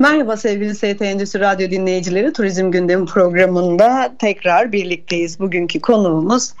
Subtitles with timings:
[0.00, 2.32] Merhaba sevgili ST Endüstri Radyo dinleyicileri.
[2.32, 5.40] Turizm Gündemi programında tekrar birlikteyiz.
[5.40, 6.52] Bugünkü konuğumuz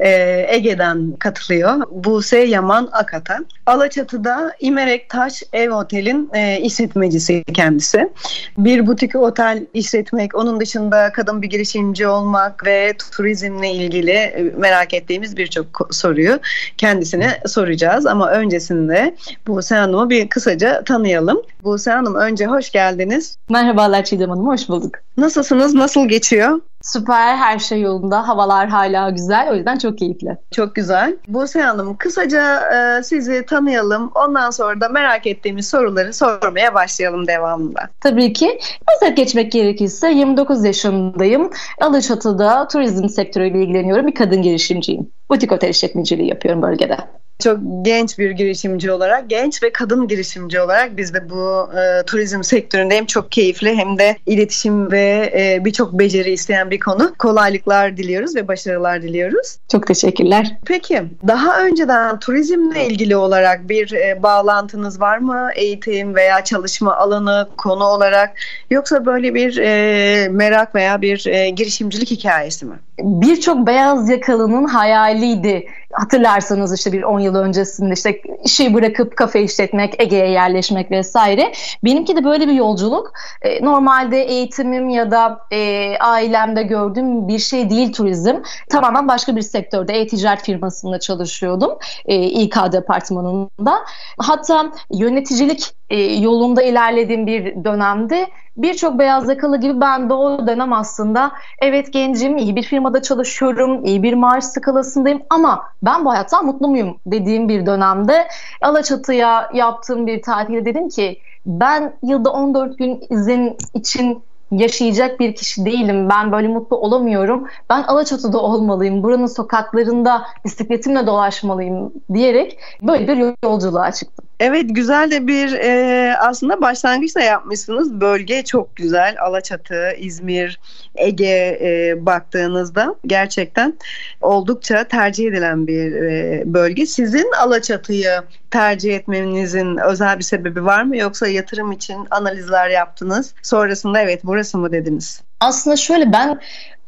[0.00, 0.10] e,
[0.48, 1.82] Ege'den katılıyor.
[1.90, 3.46] Buse Yaman Akatan.
[3.66, 8.10] Alaçatı'da İmerek Taş Ev Otel'in e, işletmecisi kendisi.
[8.58, 14.94] Bir butik otel işletmek, onun dışında kadın bir girişimci olmak ve turizmle ilgili e, merak
[14.94, 16.38] ettiğimiz birçok soruyu
[16.76, 18.06] kendisine soracağız.
[18.06, 19.16] Ama öncesinde
[19.46, 21.42] Buse Hanım'ı bir kısaca tanıyalım.
[21.64, 23.38] Buse Hanım önce hoş geldiniz.
[23.48, 24.94] Merhabalar Çiğdem Hanım, hoş bulduk.
[25.16, 26.60] Nasılsınız, nasıl geçiyor?
[26.86, 28.28] Süper, her şey yolunda.
[28.28, 30.36] Havalar hala güzel, o yüzden çok keyifli.
[30.50, 31.16] Çok güzel.
[31.28, 34.10] Buse Hanım, kısaca e, sizi tanıyalım.
[34.14, 37.80] Ondan sonra da merak ettiğimiz soruları sormaya başlayalım devamında.
[38.00, 38.58] Tabii ki.
[38.96, 41.50] Özet geçmek gerekirse 29 yaşındayım.
[41.80, 44.06] Alaçatı'da turizm sektörüyle ilgileniyorum.
[44.06, 45.10] Bir kadın girişimciyim.
[45.30, 46.96] Butik otel işletmeciliği yapıyorum bölgede.
[47.38, 52.42] Çok genç bir girişimci olarak, genç ve kadın girişimci olarak biz de bu e, turizm
[52.42, 57.14] sektöründe hem çok keyifli hem de iletişim ve e, birçok beceri isteyen bir konu.
[57.18, 59.56] Kolaylıklar diliyoruz ve başarılar diliyoruz.
[59.72, 60.56] Çok teşekkürler.
[60.66, 65.50] Peki, daha önceden turizmle ilgili olarak bir e, bağlantınız var mı?
[65.54, 68.30] Eğitim veya çalışma alanı, konu olarak
[68.70, 72.76] yoksa böyle bir e, merak veya bir e, girişimcilik hikayesi mi?
[72.98, 75.66] Birçok beyaz yakalının hayaliydi.
[75.92, 81.52] Hatırlarsanız işte bir 10 yıl öncesinde işte işi bırakıp kafe işletmek, Ege'ye yerleşmek vesaire.
[81.84, 83.12] Benimki de böyle bir yolculuk.
[83.42, 88.36] E, normalde eğitimim ya da e, ailemde gördüğüm bir şey değil turizm.
[88.70, 91.78] Tamamen başka bir sektörde e-ticaret firmasında çalışıyordum.
[92.04, 93.78] E, İK departmanında.
[94.18, 98.26] Hatta yöneticilik e, yolunda ilerlediğim bir dönemde
[98.56, 103.84] birçok beyaz yakalı gibi ben de o dönem aslında evet gencim, iyi bir firmada çalışıyorum,
[103.84, 108.28] iyi bir maaş skalasındayım ama ben bu hayattan mutlu muyum dediğim bir dönemde
[108.62, 115.64] Alaçatı'ya yaptığım bir tatilde dedim ki ben yılda 14 gün izin için yaşayacak bir kişi
[115.64, 116.08] değilim.
[116.08, 117.46] Ben böyle mutlu olamıyorum.
[117.70, 119.02] Ben Alaçatı'da olmalıyım.
[119.02, 124.25] Buranın sokaklarında bisikletimle dolaşmalıyım diyerek böyle bir yolculuğa çıktım.
[124.40, 128.00] Evet güzel de bir e, aslında başlangıç da yapmışsınız.
[128.00, 129.16] Bölge çok güzel.
[129.20, 130.60] Alaçatı, İzmir,
[130.94, 133.78] Ege e, baktığınızda gerçekten
[134.20, 136.86] oldukça tercih edilen bir e, bölge.
[136.86, 140.96] Sizin Alaçatı'yı tercih etmenizin özel bir sebebi var mı?
[140.96, 143.34] Yoksa yatırım için analizler yaptınız.
[143.42, 145.22] Sonrasında evet burası mı dediniz?
[145.40, 146.40] Aslında şöyle ben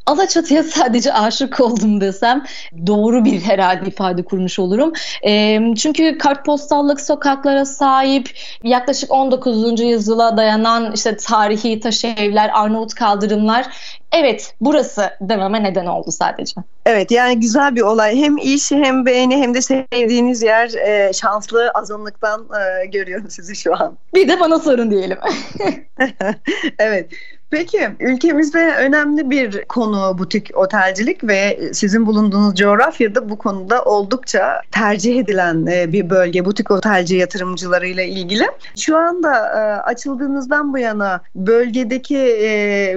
[0.09, 2.43] Alaçatı'ya sadece aşık oldum desem
[2.87, 4.93] doğru bir herhalde ifade kurmuş olurum.
[5.25, 8.29] E, çünkü kartpostallık sokaklara sahip
[8.63, 9.79] yaklaşık 19.
[9.79, 13.65] yüzyıla dayanan işte tarihi taş evler, Arnavut kaldırımlar
[14.11, 16.53] Evet burası dememe neden oldu sadece.
[16.85, 18.17] Evet yani güzel bir olay.
[18.17, 22.47] Hem iş hem beğeni hem de sevdiğiniz yer e, şanslı azınlıktan
[22.81, 23.97] e, görüyorum sizi şu an.
[24.15, 25.17] Bir de bana sorun diyelim.
[26.79, 27.09] evet.
[27.51, 35.19] Peki ülkemizde önemli bir konu butik otelcilik ve sizin bulunduğunuz coğrafyada bu konuda oldukça tercih
[35.19, 38.43] edilen e, bir bölge butik otelci yatırımcılarıyla ilgili.
[38.77, 42.49] Şu anda e, açıldığınızdan bu yana bölgedeki e,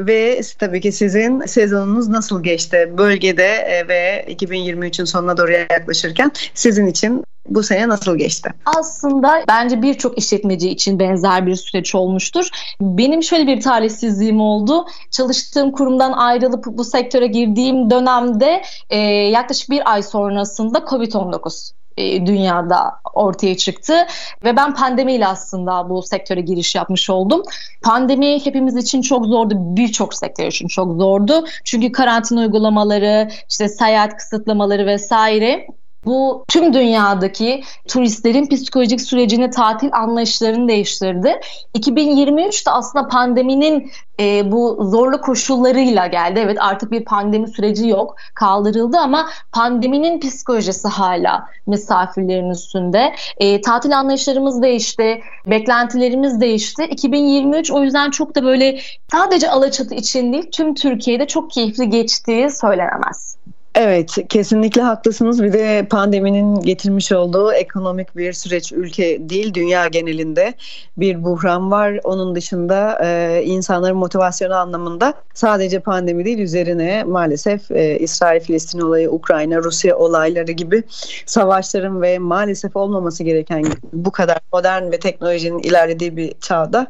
[0.07, 2.93] ve tabii ki sizin sezonunuz nasıl geçti?
[2.99, 8.51] Bölgede ve 2023'ün sonuna doğru yaklaşırken sizin için bu sene nasıl geçti?
[8.79, 12.49] Aslında bence birçok işletmeci için benzer bir süreç olmuştur.
[12.81, 14.87] Benim şöyle bir talihsizliğim oldu.
[15.11, 22.91] Çalıştığım kurumdan ayrılıp bu sektöre girdiğim dönemde e, yaklaşık bir ay sonrasında Covid-19 e, dünyada
[23.15, 24.07] ortaya çıktı
[24.45, 27.43] ve ben pandemiyle aslında bu sektöre giriş yapmış oldum.
[27.83, 31.45] Pandemi hepimiz için çok zordu, birçok sektör için çok zordu.
[31.65, 35.67] Çünkü karantina uygulamaları, işte seyahat kısıtlamaları vesaire
[36.05, 41.41] bu tüm dünyadaki turistlerin psikolojik sürecini, tatil anlayışlarını değiştirdi.
[41.75, 43.91] 2023'te aslında pandeminin
[44.21, 46.41] e, bu zorlu koşullarıyla geldi.
[46.45, 53.15] Evet artık bir pandemi süreci yok, kaldırıldı ama pandeminin psikolojisi hala misafirlerin üstünde.
[53.37, 56.85] E, tatil anlayışlarımız değişti, beklentilerimiz değişti.
[56.85, 58.79] 2023 o yüzden çok da böyle
[59.13, 63.37] sadece Alaçatı için değil, tüm Türkiye'de çok keyifli geçtiği söylenemez.
[63.75, 65.43] Evet kesinlikle haklısınız.
[65.43, 70.55] Bir de pandeminin getirmiş olduğu ekonomik bir süreç ülke değil dünya genelinde
[70.97, 72.01] bir buhran var.
[72.05, 79.97] Onun dışında e, insanların motivasyonu anlamında sadece pandemi değil üzerine maalesef e, İsrail-Filistin olayı, Ukrayna-Rusya
[79.97, 80.83] olayları gibi
[81.27, 86.87] savaşların ve maalesef olmaması gereken bu kadar modern ve teknolojinin ilerlediği bir çağda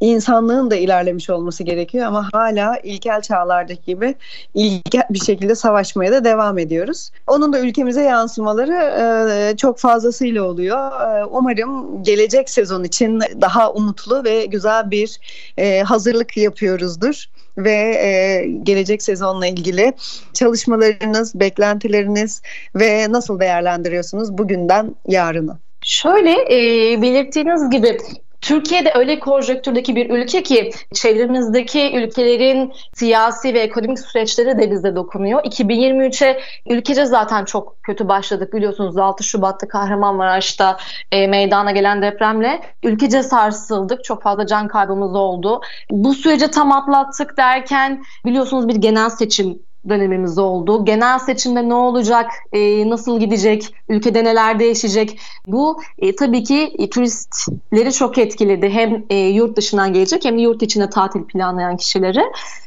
[0.00, 4.14] insanlığın da ilerlemiş olması gerekiyor ama hala ilkel çağlardaki gibi
[4.54, 7.10] ilkel bir şekilde savaşmaya da devam ediyoruz.
[7.26, 11.18] Onun da ülkemize yansımaları e, çok fazlasıyla oluyor.
[11.18, 15.20] E, umarım gelecek sezon için daha umutlu ve güzel bir
[15.56, 17.24] e, hazırlık yapıyoruzdur
[17.58, 17.72] ve
[18.02, 19.92] e, gelecek sezonla ilgili
[20.32, 22.42] çalışmalarınız, beklentileriniz
[22.74, 25.58] ve nasıl değerlendiriyorsunuz bugünden yarını?
[25.84, 27.98] Şöyle e, belirttiğiniz gibi
[28.44, 35.44] Türkiye'de öyle konjonktürdeki bir ülke ki çevremizdeki ülkelerin siyasi ve ekonomik süreçleri de bize dokunuyor.
[35.44, 40.76] 2023'e ülkece zaten çok kötü başladık biliyorsunuz 6 Şubat'ta Kahramanmaraş'ta
[41.12, 44.04] e, meydana gelen depremle ülkece sarsıldık.
[44.04, 45.60] Çok fazla can kaybımız oldu.
[45.90, 49.58] Bu süreci tam atlattık derken biliyorsunuz bir genel seçim
[49.88, 50.84] dönemimiz oldu.
[50.84, 55.20] Genel seçimde ne olacak, e, nasıl gidecek, ülkede neler değişecek?
[55.46, 58.68] Bu e, tabii ki e, turistleri çok etkiledi.
[58.68, 62.22] Hem e, yurt dışından gelecek hem de yurt içinde tatil planlayan kişileri.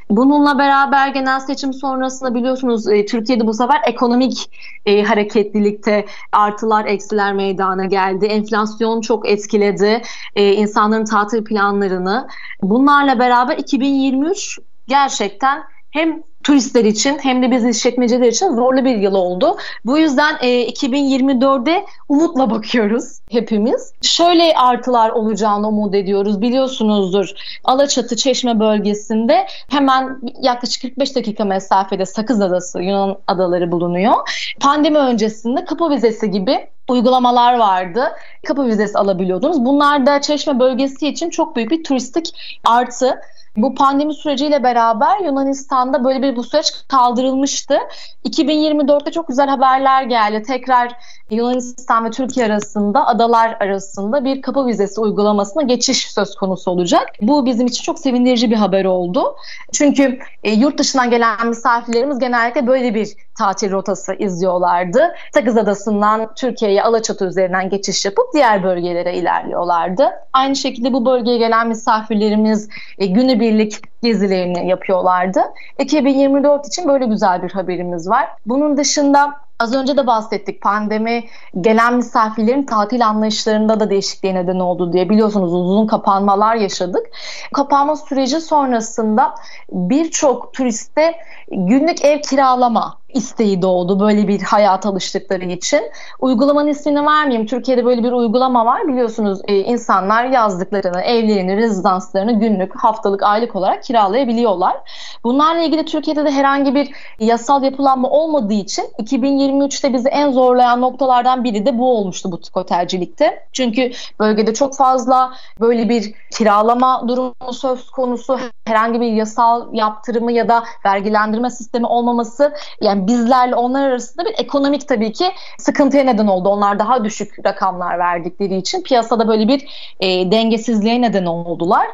[0.09, 4.51] Bununla beraber genel seçim sonrasında biliyorsunuz e, Türkiye'de bu sefer ekonomik
[4.85, 8.25] e, hareketlilikte artılar eksiler meydana geldi.
[8.25, 10.01] Enflasyon çok etkiledi
[10.35, 12.27] e, insanların tatil planlarını.
[12.61, 19.13] Bunlarla beraber 2023 gerçekten hem turistler için hem de biz işletmeciler için zorlu bir yıl
[19.13, 19.57] oldu.
[19.85, 23.93] Bu yüzden e, 2024'de umutla bakıyoruz hepimiz.
[24.01, 26.41] Şöyle artılar olacağını umut ediyoruz.
[26.41, 27.29] Biliyorsunuzdur
[27.63, 34.13] Alaçatı Çeşme bölgesinde hemen yaklaşık 45 dakika mesafede Sakız Adası Yunan adaları bulunuyor.
[34.59, 38.11] Pandemi öncesinde kapı vizesi gibi uygulamalar vardı.
[38.47, 39.65] Kapı vizesi alabiliyordunuz.
[39.65, 43.21] Bunlar da Çeşme bölgesi için çok büyük bir turistik artı.
[43.57, 47.77] Bu pandemi süreciyle beraber Yunanistan'da böyle bir bu süreç kaldırılmıştı.
[48.25, 50.43] 2024'te çok güzel haberler geldi.
[50.43, 50.91] Tekrar
[51.29, 57.07] Yunanistan ve Türkiye arasında, adalar arasında bir kapı vizesi uygulamasına geçiş söz konusu olacak.
[57.21, 59.35] Bu bizim için çok sevindirici bir haber oldu.
[59.71, 65.15] Çünkü e, yurt dışından gelen misafirlerimiz genellikle böyle bir tatil rotası izliyorlardı.
[65.33, 70.09] Sakız Adası'ndan Türkiye'ye Alaçatı üzerinden geçiş yapıp diğer bölgelere ilerliyorlardı.
[70.33, 75.41] Aynı şekilde bu bölgeye gelen misafirlerimiz e, günübirlik gezilerini yapıyorlardı.
[75.79, 78.29] 2024 için böyle güzel bir haberimiz var.
[78.45, 81.23] Bunun dışında Az önce de bahsettik pandemi
[81.61, 87.05] gelen misafirlerin tatil anlayışlarında da değişikliğe neden oldu diye biliyorsunuz uzun kapanmalar yaşadık.
[87.53, 89.35] Kapanma süreci sonrasında
[89.71, 91.15] birçok turiste
[91.51, 95.81] günlük ev kiralama isteği doğdu böyle bir hayat alıştıkları için.
[96.19, 97.47] Uygulamanın ismini vermeyeyim.
[97.47, 98.87] Türkiye'de böyle bir uygulama var.
[98.87, 104.77] Biliyorsunuz e, insanlar yazdıklarını, evlerini, rezidanslarını günlük, haftalık, aylık olarak kiralayabiliyorlar.
[105.23, 111.43] Bunlarla ilgili Türkiye'de de herhangi bir yasal yapılanma olmadığı için 2023'te bizi en zorlayan noktalardan
[111.43, 113.47] biri de bu olmuştu butik otelcilikte.
[113.53, 120.47] Çünkü bölgede çok fazla böyle bir kiralama durumu söz konusu, herhangi bir yasal yaptırımı ya
[120.49, 126.49] da vergilendirme sistemi olmaması yani bizlerle onlar arasında bir ekonomik tabii ki sıkıntıya neden oldu.
[126.49, 129.65] Onlar daha düşük rakamlar verdikleri için piyasada böyle bir
[129.99, 131.87] e, dengesizliğe neden oldular.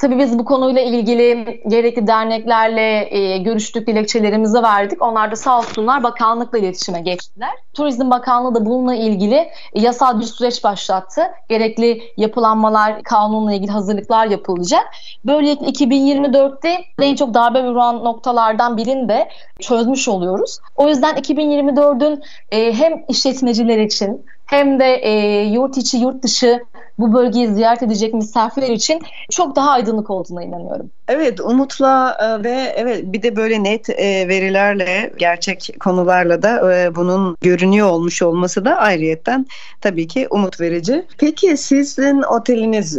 [0.00, 5.02] Tabii biz bu konuyla ilgili gerekli derneklerle e, görüştük, dilekçelerimizi verdik.
[5.02, 7.50] Onlar da sağ olsunlar bakanlıkla iletişime geçtiler.
[7.74, 11.22] Turizm Bakanlığı da bununla ilgili yasal bir süreç başlattı.
[11.48, 14.84] Gerekli yapılanmalar, kanunla ilgili hazırlıklar yapılacak.
[15.24, 19.28] Böylelikle 2024'te en çok darbe vuran noktalardan birini de
[19.60, 20.47] çözmüş oluyoruz.
[20.76, 26.60] O yüzden 2024'ün e, hem işletmeciler için hem de e, yurt içi yurt dışı
[26.98, 29.00] bu bölgeyi ziyaret edecek misafirler için
[29.30, 30.90] çok daha aydınlık olduğuna inanıyorum.
[31.08, 36.94] Evet umutla e, ve evet bir de böyle net e, verilerle gerçek konularla da e,
[36.94, 39.46] bunun görünüyor olmuş olması da ayrıyetten
[39.80, 41.06] tabii ki umut verici.
[41.18, 42.98] Peki sizin oteliniz,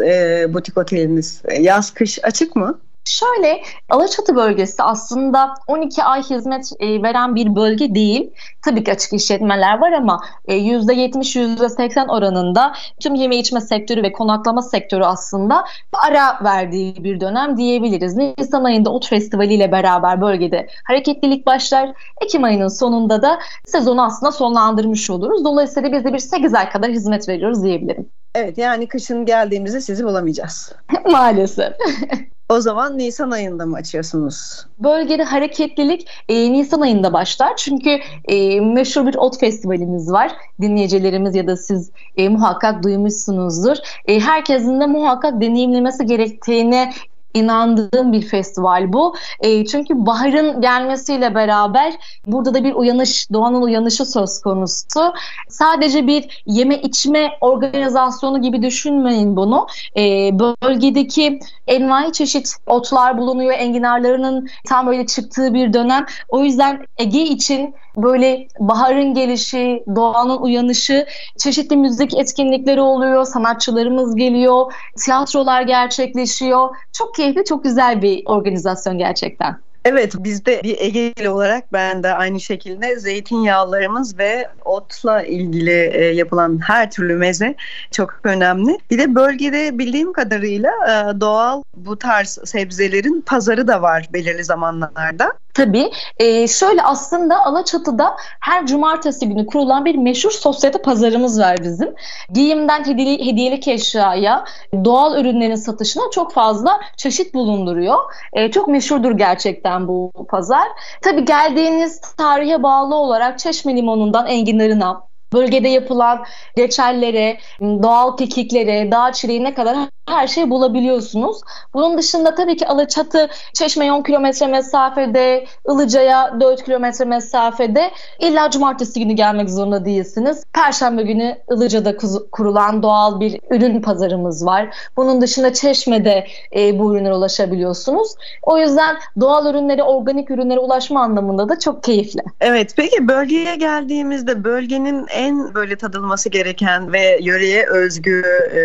[0.54, 2.80] butik oteliniz yaz kış açık mı?
[3.10, 8.32] Şöyle Alaçatı bölgesi aslında 12 ay hizmet e, veren bir bölge değil.
[8.62, 14.62] Tabii ki açık işletmeler var ama e, %70-%80 oranında tüm yeme içme sektörü ve konaklama
[14.62, 15.66] sektörü aslında
[16.10, 18.16] ara verdiği bir dönem diyebiliriz.
[18.16, 21.90] Nisan ayında Ot Festivali ile beraber bölgede hareketlilik başlar.
[22.22, 25.46] Ekim ayının sonunda da sezonu aslında sonlandırmış oluruz.
[25.46, 28.10] Dolayısıyla biz de bir 8 ay kadar hizmet veriyoruz diyebilirim.
[28.36, 30.74] Evet yani kışın geldiğimizde sizi bulamayacağız.
[31.12, 31.74] Maalesef.
[32.50, 34.66] O zaman Nisan ayında mı açıyorsunuz?
[34.80, 37.56] Bölgede hareketlilik e, Nisan ayında başlar.
[37.56, 40.32] Çünkü e, meşhur bir ot festivalimiz var.
[40.62, 43.78] Dinleyicilerimiz ya da siz e, muhakkak duymuşsunuzdur.
[44.06, 46.92] E, herkesin de muhakkak deneyimlemesi gerektiğini
[47.34, 49.16] inandığım bir festival bu.
[49.40, 51.94] E, çünkü baharın gelmesiyle beraber
[52.28, 55.14] burada da bir uyanış, doğanın uyanışı söz konusu.
[55.50, 59.68] Sadece bir yeme içme organizasyonu gibi düşünmeyin bunu.
[59.98, 60.02] E,
[60.40, 63.54] bölgedeki envai çeşit otlar bulunuyor.
[63.54, 66.06] Enginarlarının tam böyle çıktığı bir dönem.
[66.30, 71.06] O yüzden Ege için böyle baharın gelişi, doğanın uyanışı,
[71.38, 74.74] çeşitli müzik etkinlikleri oluyor, sanatçılarımız geliyor,
[75.06, 76.76] tiyatrolar gerçekleşiyor.
[76.94, 79.60] Çok keyifli, çok güzel bir organizasyon gerçekten.
[79.86, 86.60] Evet bizde bir Ege'li olarak ben de aynı şekilde zeytinyağlarımız ve otla ilgili e, yapılan
[86.68, 87.56] her türlü meze
[87.92, 88.78] çok önemli.
[88.92, 95.34] Bir de bölgede bildiğim kadarıyla e, doğal bu tarz sebzelerin pazarı da var belirli zamanlarda.
[95.54, 95.92] Tabii.
[96.18, 101.96] E, şöyle aslında Alaçatı'da her cumartesi günü kurulan bir meşhur sosyete pazarımız var bizim.
[102.34, 104.46] Giyimden hediyeli, hediyelik eşyaya,
[104.86, 107.98] doğal ürünlerin satışına çok fazla çeşit bulunduruyor.
[108.34, 110.68] E, çok meşhurdur gerçekten bu pazar.
[111.02, 115.02] Tabii geldiğiniz tarihe bağlı olarak Çeşme Limonu'ndan enginarına,
[115.34, 116.26] bölgede yapılan
[116.58, 119.78] reçellere, doğal kekiklere, dağ çileğine kadar
[120.10, 121.42] her şeyi bulabiliyorsunuz.
[121.74, 127.92] Bunun dışında tabii ki Alaçatı Çeşme 10 kilometre mesafede, Ilıca'ya 4 kilometre mesafede.
[128.20, 130.44] İlla cumartesi günü gelmek zorunda değilsiniz.
[130.54, 131.98] Perşembe günü Ilıca'da
[132.32, 134.76] kurulan doğal bir ürün pazarımız var.
[134.98, 138.16] Bunun dışında Çeşme'de e, bu ürünlere ulaşabiliyorsunuz.
[138.44, 142.22] O yüzden doğal ürünlere, organik ürünlere ulaşma anlamında da çok keyifli.
[142.42, 148.24] Evet peki bölgeye geldiğimizde bölgenin en böyle tadılması gereken ve yöreye özgü
[148.54, 148.62] e,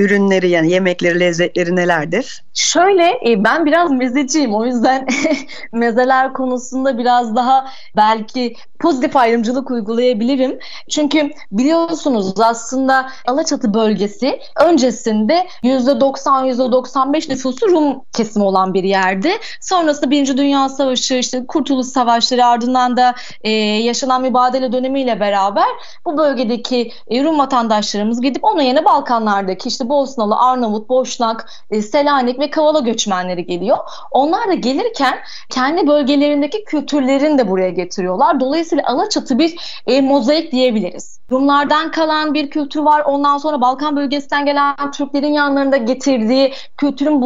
[0.00, 2.44] ürünleri yani yemekleri, lezzetleri nelerdir?
[2.54, 5.06] Şöyle e, ben biraz mezeciyim o yüzden
[5.72, 10.58] mezeler konusunda biraz daha belki pozitif ayrımcılık uygulayabilirim.
[10.90, 19.30] Çünkü biliyorsunuz aslında Alaçatı bölgesi öncesinde %90 %95 nüfusu Rum kesimi olan bir yerdi.
[19.60, 25.68] Sonrasında Birinci Dünya Savaşı, işte Kurtuluş Savaşları ardından da e, yaşanan mübadele dönemiyle beraber
[26.06, 32.38] bu bölgedeki e, Rum vatandaşlarımız gidip onun yerine Balkanlardaki işte Bosnalı, Arnavut, Boşnak, e, Selanik
[32.38, 33.78] ve Kavala göçmenleri geliyor.
[34.10, 35.18] Onlar da gelirken
[35.50, 38.40] kendi bölgelerindeki kültürlerini de buraya getiriyorlar.
[38.40, 41.18] Dolayısıyla Alaçatı bir e, mozaik diyebiliriz.
[41.30, 43.00] Rumlardan kalan bir kültür var.
[43.00, 47.22] Ondan sonra Balkan bölgesinden gelen Türklerin yanlarında getirdiği kültürün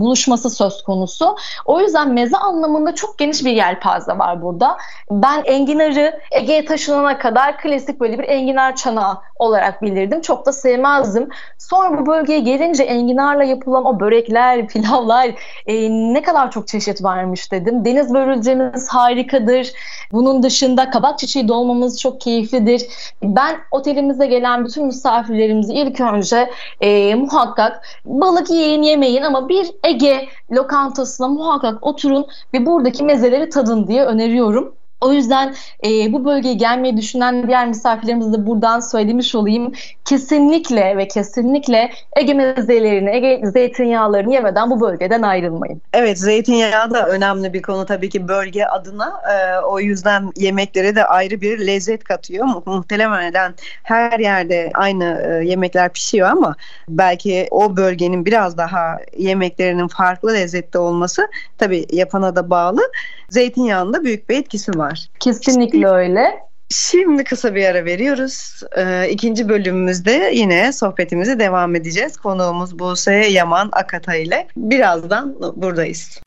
[0.00, 1.36] buluşması söz konusu.
[1.64, 4.76] O yüzden meze anlamında çok geniş bir yelpaze var burada.
[5.10, 10.20] Ben enginarı Ege'ye taşınana kadar klasik böyle bir enginar çanağı olarak bilirdim.
[10.20, 11.28] Çok da sevmezdim.
[11.58, 15.30] Sonra bu bölgeye gelince enginarla yapılan o börekler, pilavlar
[15.66, 17.84] e, ne kadar çok çeşit varmış dedim.
[17.84, 19.72] Deniz börülcemiz harikadır.
[20.12, 22.82] Bunun dışında kabak çiçeği dolmamız çok keyiflidir.
[23.22, 30.28] Ben otelimize gelen bütün misafirlerimizi ilk önce e, muhakkak balık yiyin yemeyin ama bir Ege
[30.50, 34.74] lokantasına muhakkak oturun ve buradaki mezeleri tadın diye öneriyorum.
[35.02, 35.54] O yüzden
[35.86, 39.72] e, bu bölgeye gelmeyi düşünen diğer misafirlerimize de buradan söylemiş olayım.
[40.04, 45.82] Kesinlikle ve kesinlikle Ege mezelerini, Ege zeytinyağlarını yemeden bu bölgeden ayrılmayın.
[45.92, 49.12] Evet zeytinyağı da önemli bir konu tabii ki bölge adına.
[49.32, 52.46] E, o yüzden yemeklere de ayrı bir lezzet katıyor.
[52.66, 56.54] Muhtemelen her yerde aynı e, yemekler pişiyor ama
[56.88, 61.28] belki o bölgenin biraz daha yemeklerinin farklı lezzetli olması
[61.58, 62.80] tabii yapana da bağlı.
[63.28, 65.06] Zeytinyağında büyük bir etkisi var var.
[65.20, 66.24] Kesinlikle öyle.
[66.70, 68.60] Şimdi kısa bir ara veriyoruz.
[68.76, 72.16] Ee, ikinci bölümümüzde yine sohbetimize devam edeceğiz.
[72.16, 74.46] Konuğumuz Buse Yaman Akata ile.
[74.56, 76.20] Birazdan buradayız.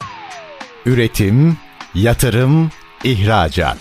[0.86, 1.58] Üretim,
[1.96, 2.72] yatırım,
[3.04, 3.78] ihracat.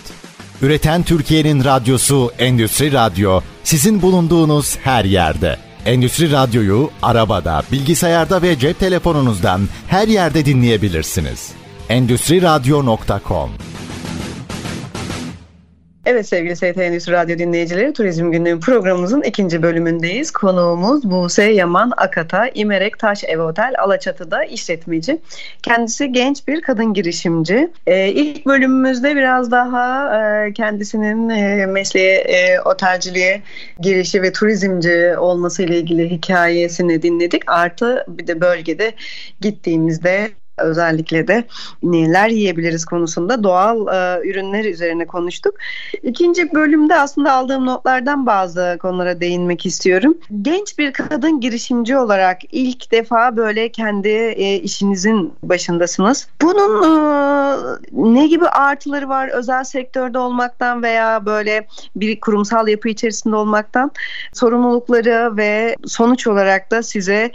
[0.62, 5.56] Üreten Türkiye'nin radyosu Endüstri Radyo sizin bulunduğunuz her yerde.
[5.86, 11.52] Endüstri Radyo'yu arabada, bilgisayarda ve cep telefonunuzdan her yerde dinleyebilirsiniz.
[11.88, 13.50] Endüstri Radyo.com
[16.06, 20.30] Evet sevgili ST Endüstri Radyo dinleyicileri Turizm Günlüğü programımızın ikinci bölümündeyiz.
[20.30, 25.18] Konuğumuz Buse Yaman Akata, İmerek Taş Ev Otel Alaçatı'da işletmeci.
[25.62, 27.70] Kendisi genç bir kadın girişimci.
[27.86, 33.42] Ee, ilk bölümümüzde biraz daha e, kendisinin e, mesleğe, e, otelciliğe
[33.80, 37.42] girişi ve turizmci olması ile ilgili hikayesini dinledik.
[37.46, 38.92] Artı bir de bölgede
[39.40, 41.44] gittiğimizde özellikle de
[41.82, 45.54] neler yiyebiliriz konusunda doğal e, ürünler üzerine konuştuk.
[46.02, 50.18] İkinci bölümde aslında aldığım notlardan bazı konulara değinmek istiyorum.
[50.42, 56.28] Genç bir kadın girişimci olarak ilk defa böyle kendi e, işinizin başındasınız.
[56.42, 56.94] Bunun e,
[57.92, 63.90] ne gibi artıları var özel sektörde olmaktan veya böyle bir kurumsal yapı içerisinde olmaktan
[64.32, 67.30] sorumlulukları ve sonuç olarak da size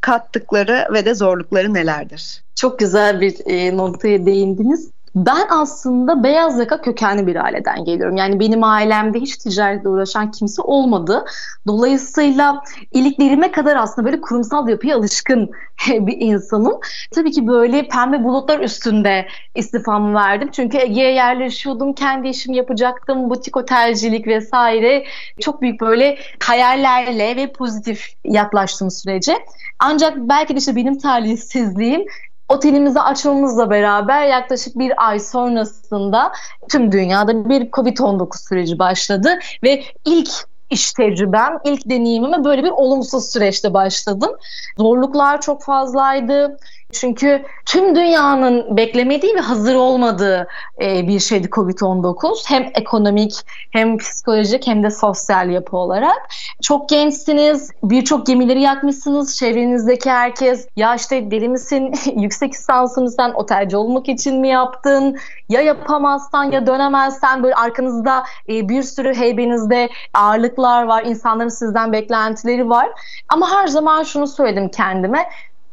[0.00, 2.42] kattıkları ve de zorlukları nelerdir?
[2.60, 4.90] Çok güzel bir e, noktaya değindiniz.
[5.14, 8.16] Ben aslında beyaz yaka kökenli bir aileden geliyorum.
[8.16, 11.24] Yani benim ailemde hiç ticaretle uğraşan kimse olmadı.
[11.66, 12.62] Dolayısıyla
[12.92, 15.50] iliklerime kadar aslında böyle kurumsal yapıya alışkın
[15.88, 16.80] bir insanım.
[17.10, 20.48] Tabii ki böyle pembe bulutlar üstünde istifamı verdim.
[20.52, 25.04] Çünkü Ege'ye yerleşiyordum, kendi işimi yapacaktım, butik otelcilik vesaire.
[25.40, 29.34] Çok büyük böyle hayallerle ve pozitif yaklaştım sürece.
[29.78, 32.06] Ancak belki de işte benim talihsizliğim
[32.50, 36.32] Otelimizi açmamızla beraber yaklaşık bir ay sonrasında
[36.70, 40.30] tüm dünyada bir Covid-19 süreci başladı ve ilk
[40.70, 44.30] iş tecrübem, ilk deneyimime böyle bir olumsuz süreçte başladım.
[44.78, 46.56] Zorluklar çok fazlaydı.
[46.92, 50.48] Çünkü tüm dünyanın beklemediği ve hazır olmadığı
[50.82, 52.42] e, bir şeydi Covid-19.
[52.48, 53.34] Hem ekonomik
[53.70, 56.28] hem psikolojik hem de sosyal yapı olarak.
[56.62, 59.36] Çok gençsiniz, birçok gemileri yakmışsınız.
[59.36, 65.18] Çevrenizdeki herkes ya işte deli misin, yüksek lisansını sen otelci olmak için mi yaptın?
[65.48, 72.68] Ya yapamazsan ya dönemezsen böyle arkanızda e, bir sürü heybenizde ağırlıklar var, insanların sizden beklentileri
[72.68, 72.88] var.
[73.28, 75.26] Ama her zaman şunu söyledim kendime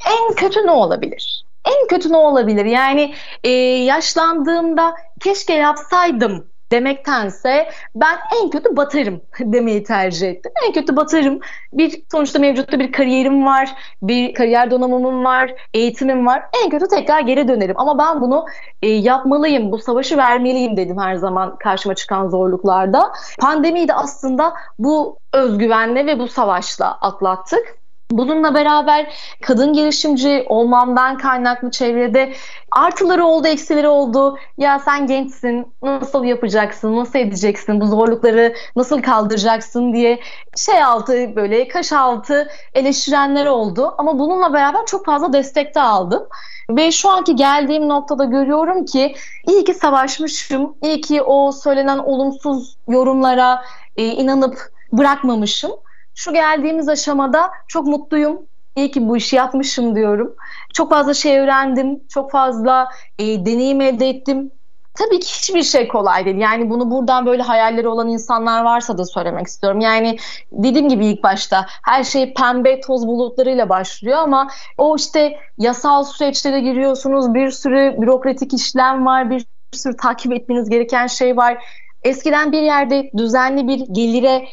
[0.06, 1.46] en kötü ne olabilir?
[1.66, 2.66] En kötü ne olabilir?
[2.66, 3.14] Yani
[3.44, 10.52] e, yaşlandığımda keşke yapsaydım demektense ben en kötü batarım demeyi tercih ettim.
[10.68, 11.40] En kötü batarım.
[11.74, 13.70] Bir sonuçta mevcutta bir kariyerim var,
[14.02, 16.44] bir kariyer donanımım var, eğitimim var.
[16.64, 17.80] En kötü tekrar geri dönerim.
[17.80, 18.46] Ama ben bunu
[18.82, 23.12] e, yapmalıyım, bu savaşı vermeliyim dedim her zaman karşıma çıkan zorluklarda.
[23.40, 27.78] Pandemiyi de aslında bu özgüvenle ve bu savaşla atlattık.
[28.12, 32.34] Bununla beraber kadın girişimci olmamdan kaynaklı çevrede
[32.72, 34.38] artıları oldu, eksileri oldu.
[34.58, 40.20] Ya sen gençsin, nasıl yapacaksın, nasıl edeceksin, bu zorlukları nasıl kaldıracaksın diye
[40.58, 43.96] şey altı böyle kaş altı eleştirenler oldu.
[43.98, 46.28] Ama bununla beraber çok fazla destek de aldım.
[46.70, 49.16] Ve şu anki geldiğim noktada görüyorum ki
[49.48, 53.62] iyi ki savaşmışım, iyi ki o söylenen olumsuz yorumlara
[53.98, 55.72] e, inanıp bırakmamışım
[56.18, 58.42] şu geldiğimiz aşamada çok mutluyum.
[58.76, 60.36] İyi ki bu işi yapmışım diyorum.
[60.74, 62.00] Çok fazla şey öğrendim.
[62.10, 62.88] Çok fazla
[63.20, 64.52] e, deneyim elde ettim.
[64.94, 66.38] Tabii ki hiçbir şey kolay değil.
[66.38, 69.80] Yani bunu buradan böyle hayalleri olan insanlar varsa da söylemek istiyorum.
[69.80, 70.18] Yani
[70.52, 76.60] dediğim gibi ilk başta her şey pembe toz bulutlarıyla başlıyor ama o işte yasal süreçlere
[76.60, 77.34] giriyorsunuz.
[77.34, 79.30] Bir sürü bürokratik işlem var.
[79.30, 81.64] Bir sürü takip etmeniz gereken şey var.
[82.04, 84.48] Eskiden bir yerde düzenli bir gelire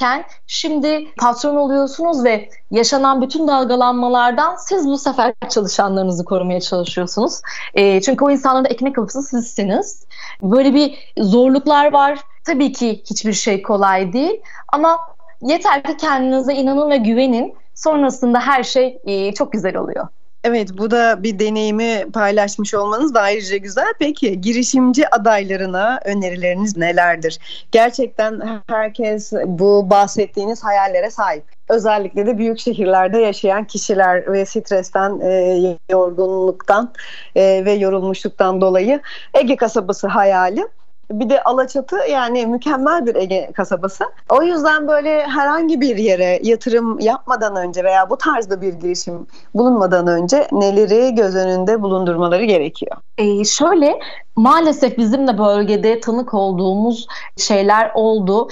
[0.00, 7.40] sahipken şimdi patron oluyorsunuz ve yaşanan bütün dalgalanmalardan siz bu sefer çalışanlarınızı korumaya çalışıyorsunuz.
[7.74, 10.06] E, çünkü o insanların ekmek kapısı sizsiniz.
[10.42, 12.18] Böyle bir zorluklar var.
[12.46, 14.40] Tabii ki hiçbir şey kolay değil
[14.72, 14.98] ama
[15.42, 17.54] yeter ki kendinize inanın ve güvenin.
[17.74, 20.08] Sonrasında her şey e, çok güzel oluyor.
[20.44, 23.94] Evet bu da bir deneyimi paylaşmış olmanız da ayrıca güzel.
[23.98, 27.38] Peki girişimci adaylarına önerileriniz nelerdir?
[27.72, 31.44] Gerçekten herkes bu bahsettiğiniz hayallere sahip.
[31.68, 36.92] Özellikle de büyük şehirlerde yaşayan kişiler ve stresten, e, yorgunluktan
[37.34, 39.00] e, ve yorulmuşluktan dolayı
[39.34, 40.66] Ege kasabası hayali
[41.10, 44.04] bir de Alaçatı yani mükemmel bir Ege kasabası.
[44.28, 50.06] O yüzden böyle herhangi bir yere yatırım yapmadan önce veya bu tarzda bir girişim bulunmadan
[50.06, 52.96] önce neleri göz önünde bulundurmaları gerekiyor?
[53.18, 54.00] Ee, şöyle
[54.36, 58.48] maalesef bizim de bölgede tanık olduğumuz şeyler oldu.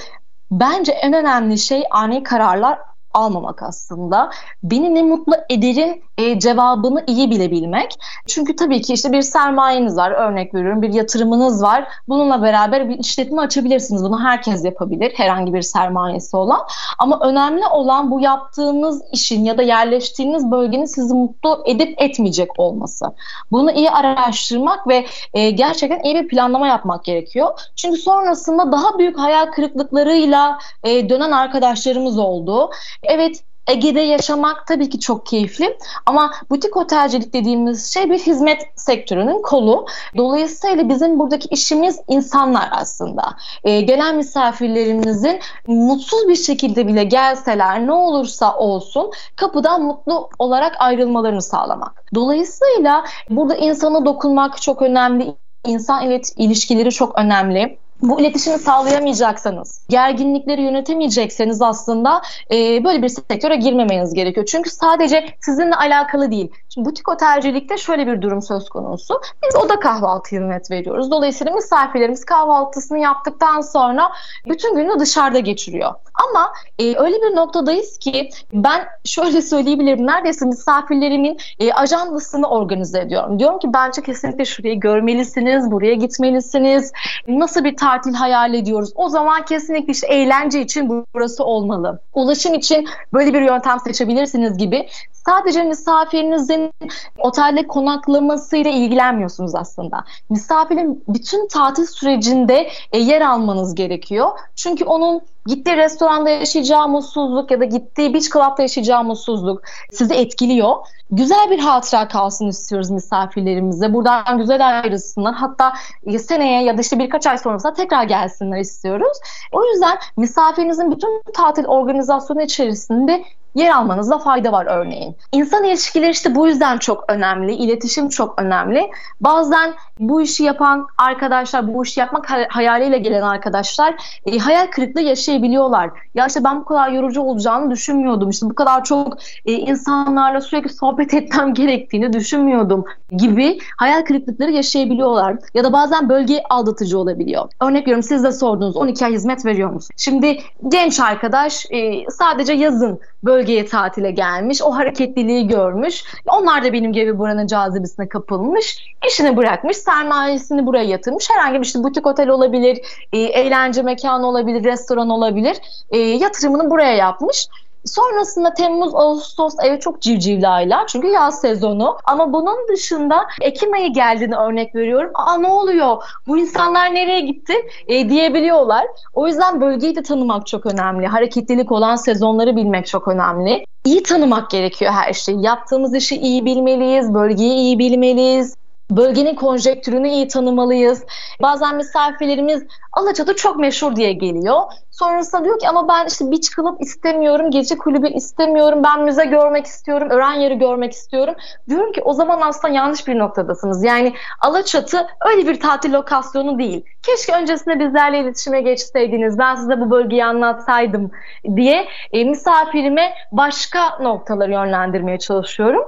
[0.51, 2.79] Bence en önemli şey ani kararlar
[3.13, 4.29] almamak aslında.
[4.63, 7.95] Beni ne mutlu ederin e, cevabını iyi bilebilmek.
[8.27, 11.87] Çünkü tabii ki işte bir sermayeniz var, örnek veriyorum bir yatırımınız var.
[12.07, 14.03] Bununla beraber bir işletme açabilirsiniz.
[14.03, 16.59] Bunu herkes yapabilir, herhangi bir sermayesi olan.
[16.97, 23.05] Ama önemli olan bu yaptığınız işin ya da yerleştiğiniz bölgenin sizi mutlu edip etmeyecek olması.
[23.51, 27.59] Bunu iyi araştırmak ve e, gerçekten iyi bir planlama yapmak gerekiyor.
[27.75, 32.69] Çünkü sonrasında daha büyük hayal kırıklıklarıyla e, dönen arkadaşlarımız oldu.
[33.03, 39.41] Evet Ege'de yaşamak tabii ki çok keyifli ama butik otelcilik dediğimiz şey bir hizmet sektörünün
[39.41, 39.85] kolu.
[40.17, 43.23] Dolayısıyla bizim buradaki işimiz insanlar aslında.
[43.63, 51.41] E, gelen misafirlerimizin mutsuz bir şekilde bile gelseler ne olursa olsun kapıdan mutlu olarak ayrılmalarını
[51.41, 52.03] sağlamak.
[52.15, 55.35] Dolayısıyla burada insana dokunmak çok önemli.
[55.65, 63.55] İnsan evet ilişkileri çok önemli bu iletişimi sağlayamayacaksanız, gerginlikleri yönetemeyecekseniz aslında e, böyle bir sektöre
[63.55, 64.45] girmemeniz gerekiyor.
[64.45, 66.51] Çünkü sadece sizinle alakalı değil.
[66.73, 69.21] Şimdi butik otelcilikte şöyle bir durum söz konusu.
[69.47, 71.11] Biz oda kahvaltı hizmet veriyoruz.
[71.11, 74.11] Dolayısıyla misafirlerimiz kahvaltısını yaptıktan sonra
[74.49, 75.93] bütün günü dışarıda geçiriyor.
[76.29, 80.07] Ama e, öyle bir noktadayız ki ben şöyle söyleyebilirim.
[80.07, 83.39] Neredeyse misafirlerimin e, ajandasını organize ediyorum.
[83.39, 86.91] Diyorum ki bence kesinlikle şurayı görmelisiniz, buraya gitmelisiniz.
[87.27, 88.91] Nasıl bir tatil hayal ediyoruz?
[88.95, 92.01] O zaman kesinlikle işte eğlence için burası olmalı.
[92.13, 96.71] Ulaşım için böyle bir yöntem seçebilirsiniz gibi sadece misafirinizin
[97.17, 100.03] otelde konaklamasıyla ilgilenmiyorsunuz aslında.
[100.29, 104.27] Misafirin bütün tatil sürecinde e, yer almanız gerekiyor.
[104.55, 110.75] Çünkü onun gittiği restoranda yaşayacağı mutsuzluk ya da gittiği beach club'da yaşayacağı mutsuzluk sizi etkiliyor.
[111.11, 113.93] Güzel bir hatıra kalsın istiyoruz misafirlerimize.
[113.93, 115.33] Buradan güzel ayrılsınlar.
[115.33, 119.17] Hatta e, seneye ya da işte birkaç ay sonrasında tekrar gelsinler istiyoruz.
[119.51, 123.23] O yüzden misafirinizin bütün tatil organizasyonu içerisinde
[123.55, 125.15] yer almanızda fayda var örneğin.
[125.31, 127.53] İnsan ilişkileri işte bu yüzden çok önemli.
[127.53, 128.91] İletişim çok önemli.
[129.21, 135.89] Bazen bu işi yapan arkadaşlar, bu işi yapmak hayaliyle gelen arkadaşlar e, hayal kırıklığı yaşayabiliyorlar.
[136.15, 138.29] Ya işte ben bu kadar yorucu olacağını düşünmüyordum.
[138.29, 145.35] İşte bu kadar çok e, insanlarla sürekli sohbet etmem gerektiğini düşünmüyordum gibi hayal kırıklıkları yaşayabiliyorlar.
[145.53, 147.49] Ya da bazen bölge aldatıcı olabiliyor.
[147.61, 149.89] Örnek veriyorum siz de sordunuz 12 ay hizmet veriyor musunuz?
[149.97, 152.99] Şimdi genç arkadaş e, sadece yazın
[153.39, 154.61] bölgeye tatile gelmiş.
[154.61, 156.03] O hareketliliği görmüş.
[156.27, 158.77] Onlar da benim gibi buranın cazibesine kapılmış.
[159.07, 161.29] İşini bırakmış sermayesini buraya yatırmış.
[161.29, 162.81] Herhangi bir işte butik otel olabilir,
[163.13, 165.57] e, eğlence mekanı olabilir, restoran olabilir.
[165.91, 167.47] E, yatırımını buraya yapmış.
[167.85, 171.97] Sonrasında Temmuz, Ağustos evet çok civcivli aylar çünkü yaz sezonu.
[172.05, 175.11] Ama bunun dışında Ekim ayı geldiğini örnek veriyorum.
[175.13, 176.03] Aa ne oluyor?
[176.27, 177.53] Bu insanlar nereye gitti?
[177.87, 178.87] E, diyebiliyorlar.
[179.13, 181.07] O yüzden bölgeyi de tanımak çok önemli.
[181.07, 183.65] Hareketlilik olan sezonları bilmek çok önemli.
[183.85, 185.45] İyi tanımak gerekiyor her şeyi.
[185.45, 188.55] Yaptığımız işi iyi bilmeliyiz, bölgeyi iyi bilmeliyiz.
[188.91, 191.03] Bölgenin konjektürünü iyi tanımalıyız.
[191.41, 194.61] Bazen misafirlerimiz Alaçatı çok meşhur diye geliyor.
[194.91, 199.65] Sonrasında diyor ki ama ben işte beach club istemiyorum, gece kulübü istemiyorum, ben müze görmek
[199.65, 201.35] istiyorum, öğren yeri görmek istiyorum.
[201.69, 203.83] Diyorum ki o zaman aslında yanlış bir noktadasınız.
[203.83, 206.85] Yani Alaçatı öyle bir tatil lokasyonu değil.
[207.03, 211.11] Keşke öncesinde bizlerle iletişime geçseydiniz, ben size bu bölgeyi anlatsaydım
[211.55, 215.83] diye e, misafirime başka noktaları yönlendirmeye çalışıyorum.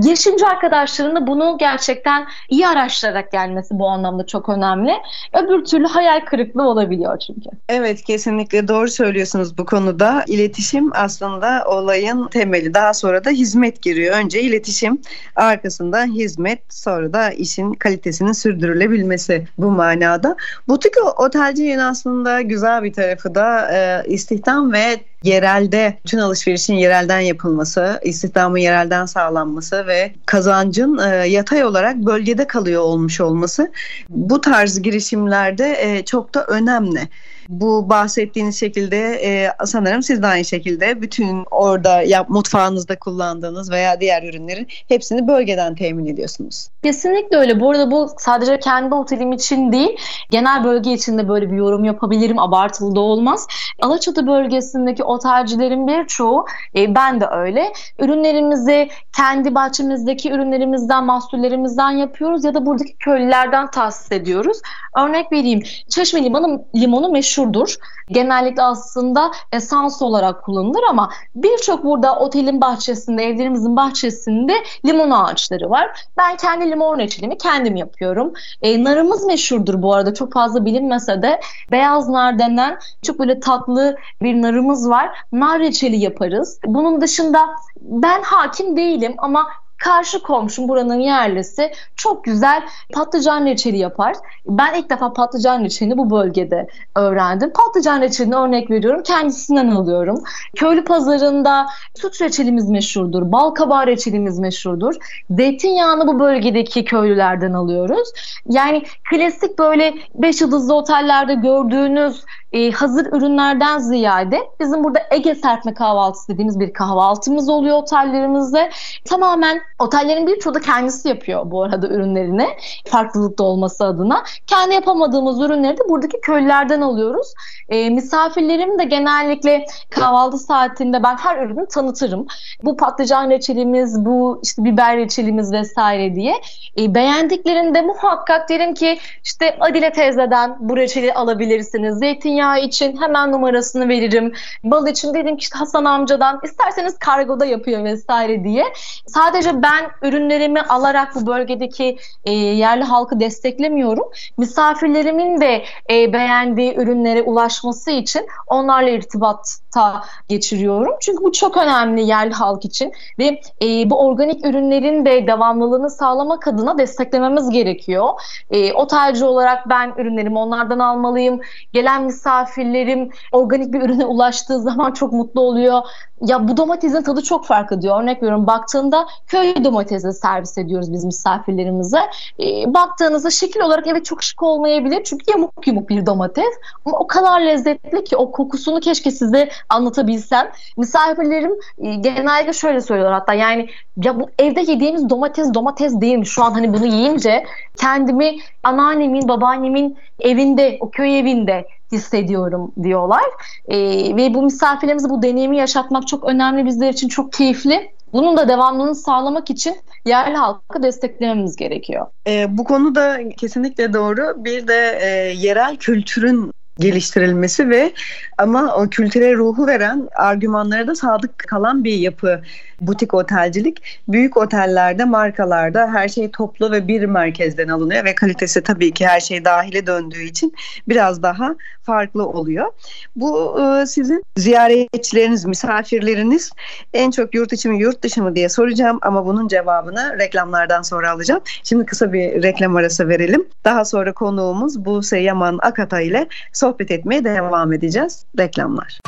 [0.00, 4.92] Girişimci arkadaşların da bunu gerçekten iyi araştırarak gelmesi bu anlamda çok önemli.
[5.32, 7.50] Öbür türlü hayal kırıklığı olabiliyor çünkü.
[7.68, 10.24] Evet kesinlikle doğru söylüyorsunuz bu konuda.
[10.26, 12.74] İletişim aslında olayın temeli.
[12.74, 14.16] Daha sonra da hizmet giriyor.
[14.16, 14.98] Önce iletişim,
[15.36, 20.36] arkasında hizmet, sonra da işin kalitesinin sürdürülebilmesi bu manada.
[20.68, 28.00] Butik otelciliğin aslında güzel bir tarafı da e, istihdam ve yerelde bütün alışverişin yerelden yapılması,
[28.02, 31.96] istihdamın yerelden sağlanması ve kazancın e, yatay olarak
[32.34, 33.72] bölgede kalıyor olmuş olması.
[34.08, 37.08] Bu tarz girişimlerde e, çok da önemli
[37.48, 44.00] bu bahsettiğiniz şekilde e, sanırım siz de aynı şekilde bütün orada yap, mutfağınızda kullandığınız veya
[44.00, 46.68] diğer ürünlerin hepsini bölgeden temin ediyorsunuz.
[46.82, 47.60] Kesinlikle öyle.
[47.60, 49.98] Bu arada bu sadece kendi otelim için değil,
[50.30, 52.38] genel bölge için de böyle bir yorum yapabilirim.
[52.38, 53.46] Abartılı da olmaz.
[53.82, 57.72] Alaçatı bölgesindeki otelcilerin birçoğu, e, ben de öyle.
[57.98, 64.58] Ürünlerimizi kendi bahçemizdeki ürünlerimizden, mahsullerimizden yapıyoruz ya da buradaki köylülerden tahsis ediyoruz.
[64.98, 65.62] Örnek vereyim.
[65.88, 67.76] Çeşme limanı limonu meşhur meşhurdur.
[68.08, 74.52] Genellikle aslında esans olarak kullanılır ama birçok burada otelin bahçesinde, evlerimizin bahçesinde
[74.86, 76.06] limon ağaçları var.
[76.16, 78.32] Ben kendi limon reçelimi kendim yapıyorum.
[78.62, 83.96] E, narımız meşhurdur bu arada çok fazla bilinmese de beyaz nar denen çok böyle tatlı
[84.22, 85.10] bir narımız var.
[85.32, 86.58] Nar reçeli yaparız.
[86.66, 87.40] Bunun dışında
[87.76, 89.46] ben hakim değilim ama
[89.84, 94.16] karşı komşum buranın yerlisi çok güzel patlıcan reçeli yapar.
[94.46, 96.66] Ben ilk defa patlıcan reçelini bu bölgede
[96.96, 97.52] öğrendim.
[97.52, 100.22] Patlıcan reçelini örnek veriyorum kendisinden alıyorum.
[100.56, 103.32] Köylü pazarında süt reçelimiz meşhurdur.
[103.32, 104.94] Bal kabağı reçelimiz meşhurdur.
[105.30, 108.08] Zeytinyağını bu bölgedeki köylülerden alıyoruz.
[108.50, 115.74] Yani klasik böyle 5 yıldızlı otellerde gördüğünüz e, hazır ürünlerden ziyade bizim burada Ege serpme
[115.74, 118.70] kahvaltısı dediğimiz bir kahvaltımız oluyor otellerimizde.
[119.04, 122.48] Tamamen otellerin birçoğu da kendisi yapıyor bu arada ürünlerini
[122.86, 124.24] farklılıkta olması adına.
[124.46, 127.34] Kendi yapamadığımız ürünleri de buradaki köylülerden alıyoruz.
[127.68, 132.26] E, misafirlerim de genellikle kahvaltı saatinde ben her ürünü tanıtırım.
[132.62, 136.34] Bu patlıcan reçelimiz, bu işte biber reçelimiz vesaire diye.
[136.78, 141.98] E, beğendiklerinde muhakkak derim ki işte Adile teyzeden bu reçeli alabilirsiniz.
[141.98, 144.32] Zeytinyağı için hemen numarasını veririm.
[144.64, 148.64] Bal için dedim ki işte Hasan amcadan isterseniz kargoda yapıyor vesaire diye.
[149.06, 154.04] Sadece ben ürünlerimi alarak bu bölgedeki e, yerli halkı desteklemiyorum.
[154.38, 160.94] Misafirlerimin de e, beğendiği ürünlere ulaşması için onlarla irtibatta geçiriyorum.
[161.00, 166.48] Çünkü bu çok önemli yerli halk için ve e, bu organik ürünlerin de devamlılığını sağlamak
[166.48, 168.08] adına desteklememiz gerekiyor.
[168.50, 171.40] E, otelci olarak ben ürünlerimi onlardan almalıyım.
[171.72, 175.82] Gelen misafirlerim organik bir ürüne ulaştığı zaman çok mutlu oluyor.
[176.20, 178.02] Ya bu domatesin tadı çok farklı diyor.
[178.02, 182.00] Örnek veriyorum baktığında köy domatesi servis ediyoruz biz misafirlerimize.
[182.40, 185.04] E, baktığınızda şekil olarak evet çok şık olmayabilir.
[185.04, 186.54] Çünkü yamuk yumuk bir domates.
[186.84, 190.50] Ama o kadar lezzetli ki o kokusunu keşke size anlatabilsem.
[190.76, 193.68] Misafirlerim e, genelde şöyle söylüyorlar hatta yani
[194.04, 196.26] ya bu evde yediğimiz domates domates değil mi?
[196.26, 197.44] Şu an hani bunu yiyince
[197.76, 203.24] kendimi anneannemin, babaannemin evinde, o köy evinde hissediyorum diyorlar.
[203.68, 203.76] E,
[204.16, 207.90] ve bu misafirlerimize bu deneyimi yaşatmak çok önemli bizler için çok keyifli.
[208.14, 212.06] Bunun da devamlılığını sağlamak için yerli halkı desteklememiz gerekiyor.
[212.26, 214.44] E, bu konuda kesinlikle doğru.
[214.44, 217.92] Bir de e, yerel kültürün geliştirilmesi ve
[218.38, 222.42] ama o kültüre ruhu veren argümanlara da sadık kalan bir yapı
[222.86, 223.82] butik otelcilik.
[224.08, 229.20] Büyük otellerde, markalarda her şey toplu ve bir merkezden alınıyor ve kalitesi tabii ki her
[229.20, 230.54] şey dahile döndüğü için
[230.88, 232.72] biraz daha farklı oluyor.
[233.16, 236.50] Bu e, sizin ziyaretçileriniz, misafirleriniz
[236.94, 241.10] en çok yurt içi mi yurt dışı mı diye soracağım ama bunun cevabını reklamlardan sonra
[241.10, 241.40] alacağım.
[241.62, 243.44] Şimdi kısa bir reklam arası verelim.
[243.64, 248.24] Daha sonra konuğumuz Buse Yaman Akata ile sohbet etmeye devam edeceğiz.
[248.38, 249.00] Reklamlar.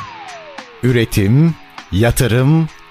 [0.83, 1.55] Üretim,
[1.91, 2.67] yatırım,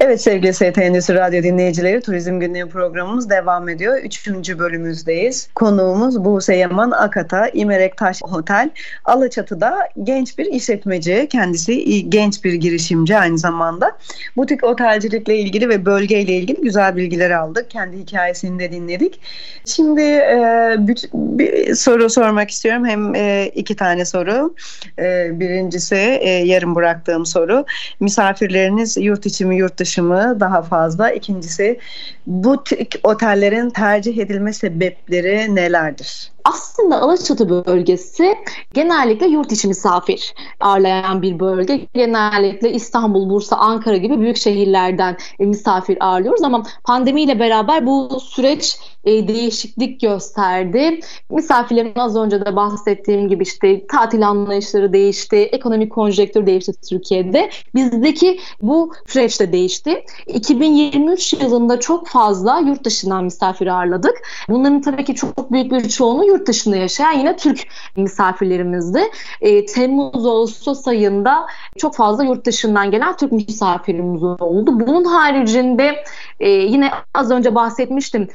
[0.00, 3.98] Evet sevgili ST Endüstri Radyo dinleyicileri Turizm Günlüğü programımız devam ediyor.
[4.02, 5.48] Üçüncü bölümümüzdeyiz.
[5.54, 8.70] Konuğumuz Buse Yaman Akata İmerek Taş Otel.
[9.04, 11.28] Alaçatı'da genç bir işletmeci.
[11.32, 13.98] Kendisi genç bir girişimci aynı zamanda.
[14.36, 17.70] Butik otelcilikle ilgili ve bölgeyle ilgili güzel bilgiler aldık.
[17.70, 19.20] Kendi hikayesini de dinledik.
[19.66, 22.86] Şimdi e, bir, bir soru sormak istiyorum.
[22.86, 24.54] Hem e, iki tane soru.
[24.98, 27.64] E, birincisi e, yarım bıraktığım soru.
[28.00, 31.10] Misafirleriniz yurt içi mi yurt dışı ulaşımı daha fazla.
[31.10, 31.78] İkincisi
[32.26, 32.64] bu
[33.02, 36.32] otellerin tercih edilme sebepleri nelerdir?
[36.44, 38.34] Aslında Alaçatı bölgesi
[38.74, 41.86] genellikle yurt içi misafir ağırlayan bir bölge.
[41.94, 49.28] Genellikle İstanbul, Bursa, Ankara gibi büyük şehirlerden misafir ağırlıyoruz ama pandemiyle beraber bu süreç e,
[49.28, 51.00] değişiklik gösterdi.
[51.30, 57.50] Misafirlerin az önce de bahsettiğim gibi işte tatil anlayışları değişti, ekonomik konjektür değişti Türkiye'de.
[57.74, 60.04] Bizdeki bu süreç de değişti.
[60.26, 64.14] 2023 yılında çok fazla yurt dışından misafir ağırladık.
[64.48, 67.60] Bunların tabii ki çok büyük bir çoğunluğu yurt dışında yaşayan yine Türk
[67.96, 69.00] misafirlerimizdi.
[69.40, 71.46] E, Temmuz Ağustos ayında
[71.78, 74.80] çok fazla yurt dışından gelen Türk misafirimiz oldu.
[74.80, 76.04] Bunun haricinde
[76.40, 78.28] e, yine az önce bahsetmiştim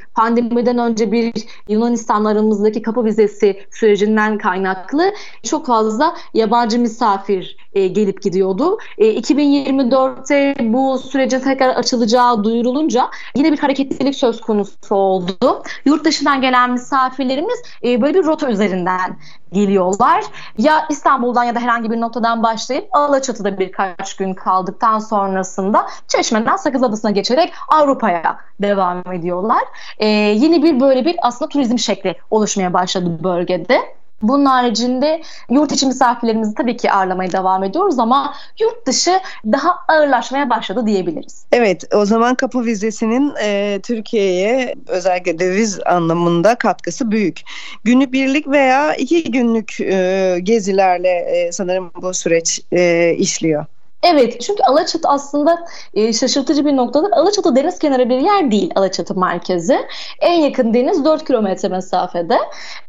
[0.59, 1.33] pandemiden önce bir
[1.67, 8.77] Yunanistan'la aramızdaki kapı vizesi sürecinden kaynaklı çok fazla yabancı misafir e, gelip gidiyordu.
[8.97, 15.63] E, 2024'te bu sürecin tekrar açılacağı duyurulunca yine bir hareketlilik söz konusu oldu.
[15.85, 19.17] Yurt dışından gelen misafirlerimiz e, böyle bir rota üzerinden
[19.53, 20.23] geliyorlar.
[20.57, 26.83] Ya İstanbul'dan ya da herhangi bir noktadan başlayıp Alaçatı'da birkaç gün kaldıktan sonrasında Çeşme'den Sakız
[26.83, 29.63] Adası'na geçerek Avrupa'ya devam ediyorlar.
[29.97, 33.98] Ee, yeni bir böyle bir aslında turizm şekli oluşmaya başladı bölgede.
[34.21, 40.49] Bunun haricinde yurt içi misafirlerimizi tabii ki ağırlamaya devam ediyoruz ama yurt dışı daha ağırlaşmaya
[40.49, 41.45] başladı diyebiliriz.
[41.51, 47.41] Evet o zaman kapı vizesinin e, Türkiye'ye özellikle döviz anlamında katkısı büyük.
[47.83, 53.65] Günlük birlik veya iki günlük e, gezilerle e, sanırım bu süreç e, işliyor.
[54.03, 57.11] Evet çünkü Alaçatı aslında e, şaşırtıcı bir noktadır.
[57.11, 59.79] Alaçatı deniz kenarı bir yer değil Alaçatı merkezi.
[60.19, 62.37] En yakın deniz 4 kilometre mesafede.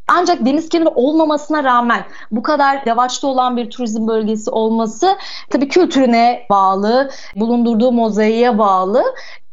[0.08, 5.16] Ancak deniz kenarı olmamasına rağmen bu kadar yavaşta olan bir turizm bölgesi olması
[5.50, 9.04] tabii kültürüne bağlı, bulundurduğu mozaiğe bağlı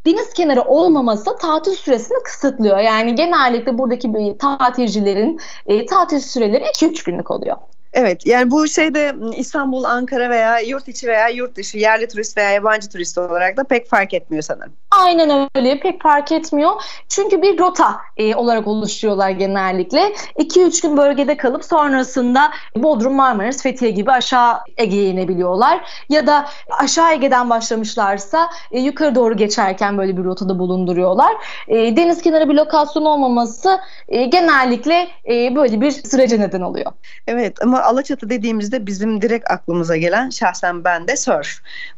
[0.05, 2.77] deniz kenarı olmaması tatil süresini kısıtlıyor.
[2.77, 7.57] Yani genellikle buradaki tatilcilerin e, tatil süreleri 2-3 günlük oluyor.
[7.97, 12.51] Evet yani bu şeyde İstanbul, Ankara veya yurt içi veya yurt dışı yerli turist veya
[12.51, 14.73] yabancı turist olarak da pek fark etmiyor sanırım.
[14.91, 16.71] Aynen öyle pek fark etmiyor.
[17.09, 20.13] Çünkü bir rota e, olarak oluşturuyorlar genellikle.
[20.39, 26.05] 2-3 gün bölgede kalıp sonrasında Bodrum, Marmaris, Fethiye gibi aşağı Ege'ye inebiliyorlar.
[26.09, 26.45] Ya da
[26.79, 31.31] aşağı Ege'den başlamışlarsa e, yukarı doğru geçerken böyle bir rotada bulunduruyorlar.
[31.67, 33.79] E, deniz kenarı bir lokasyon olmaması
[34.09, 36.91] e, genellikle e, böyle bir sürece neden oluyor.
[37.27, 41.47] Evet ama Alaçatı dediğimizde bizim direkt aklımıza gelen şahsen ben de surf.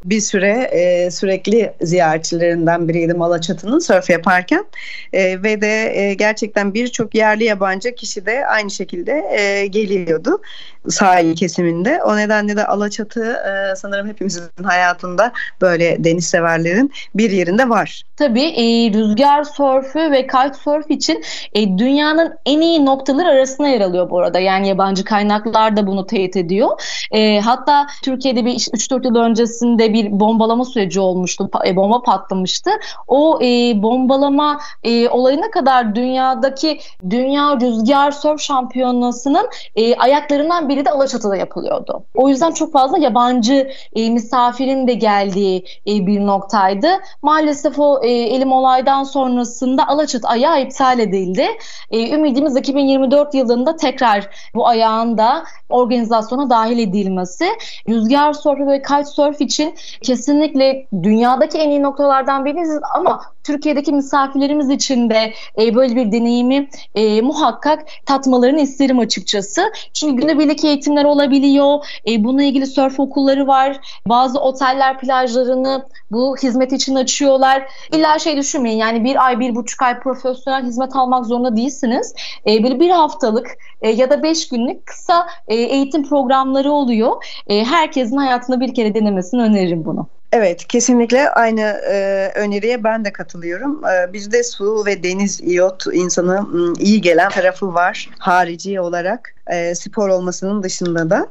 [0.05, 4.65] Bir süre e, sürekli ziyaretçilerinden biriydim Alaçatı'nın surf yaparken
[5.13, 10.41] e, ve de e, gerçekten birçok yerli yabancı kişi de aynı şekilde e, geliyordu
[10.87, 12.03] sahil kesiminde.
[12.03, 18.03] O nedenle de Alaçatı e, sanırım hepimizin hayatında böyle deniz severlerin bir yerinde var.
[18.17, 21.23] Tabii e, rüzgar sörfü ve kitesurf için
[21.53, 24.39] e, dünyanın en iyi noktaları arasında yer alıyor bu arada.
[24.39, 26.69] Yani yabancı kaynaklar da bunu teyit ediyor.
[27.11, 31.49] E, hatta Türkiye'de bir 3-4 yıl öncesinde bir bombalama süreci olmuştu.
[31.65, 32.71] E, bomba patlamıştı.
[33.07, 36.79] O e, bombalama e, olayına kadar dünyadaki
[37.09, 42.03] Dünya Rüzgar Surf Şampiyonası'nın e, ayaklarından biri de Alaçatı'da yapılıyordu.
[42.15, 46.87] O yüzden çok fazla yabancı e, misafirin de geldiği e, bir noktaydı.
[47.21, 51.47] Maalesef o e, elim olaydan sonrasında Alaçatı ayağı iptal edildi.
[51.91, 57.45] E, ümidimiz 2024 yılında tekrar bu ayağın da organizasyona dahil edilmesi.
[57.89, 65.09] Rüzgar surf ve kitesurf için kesinlikle dünyadaki en iyi noktalardan birisi ama Türkiye'deki misafirlerimiz için
[65.09, 69.71] de e, böyle bir deneyimi e, muhakkak tatmalarını isterim açıkçası.
[69.93, 71.85] Çünkü günübirlik eğitimler olabiliyor.
[72.07, 73.77] E, bununla ilgili surf okulları var.
[74.07, 77.63] Bazı oteller plajlarını bu hizmet için açıyorlar.
[77.93, 82.13] İlla şey düşünmeyin yani bir ay, bir buçuk ay profesyonel hizmet almak zorunda değilsiniz.
[82.47, 87.23] E, böyle bir haftalık e, ya da beş günlük kısa e, eğitim programları oluyor.
[87.47, 90.18] E, herkesin hayatında bir kere denemesini öneririm bunu.
[90.31, 91.61] Evet kesinlikle aynı
[91.91, 93.85] e, öneriye ben de katılıyorum.
[93.85, 96.47] E, bizde su ve deniz iyot insanı
[96.79, 101.27] iyi gelen tarafı var harici olarak e, spor olmasının dışında da.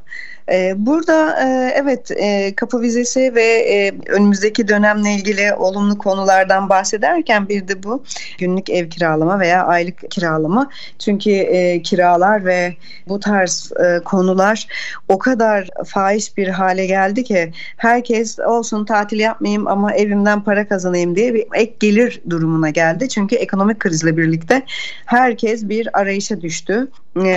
[0.53, 7.49] E, burada e, evet e, kapı vizesi ve e, önümüzdeki dönemle ilgili olumlu konulardan bahsederken
[7.49, 8.03] bir de bu
[8.39, 10.71] günlük ev kiralama veya aylık kiralama.
[10.99, 11.29] Çünkü
[11.85, 12.77] kiralar ve
[13.09, 13.73] bu tarz
[14.05, 14.67] konular
[15.09, 21.17] o kadar fahiş bir hale geldi ki herkes olsun tatil yapmayayım ama evimden para kazanayım
[21.17, 23.09] diye bir ek gelir durumuna geldi.
[23.09, 24.63] Çünkü ekonomik krizle birlikte
[25.07, 26.89] herkes bir arayışa düştü.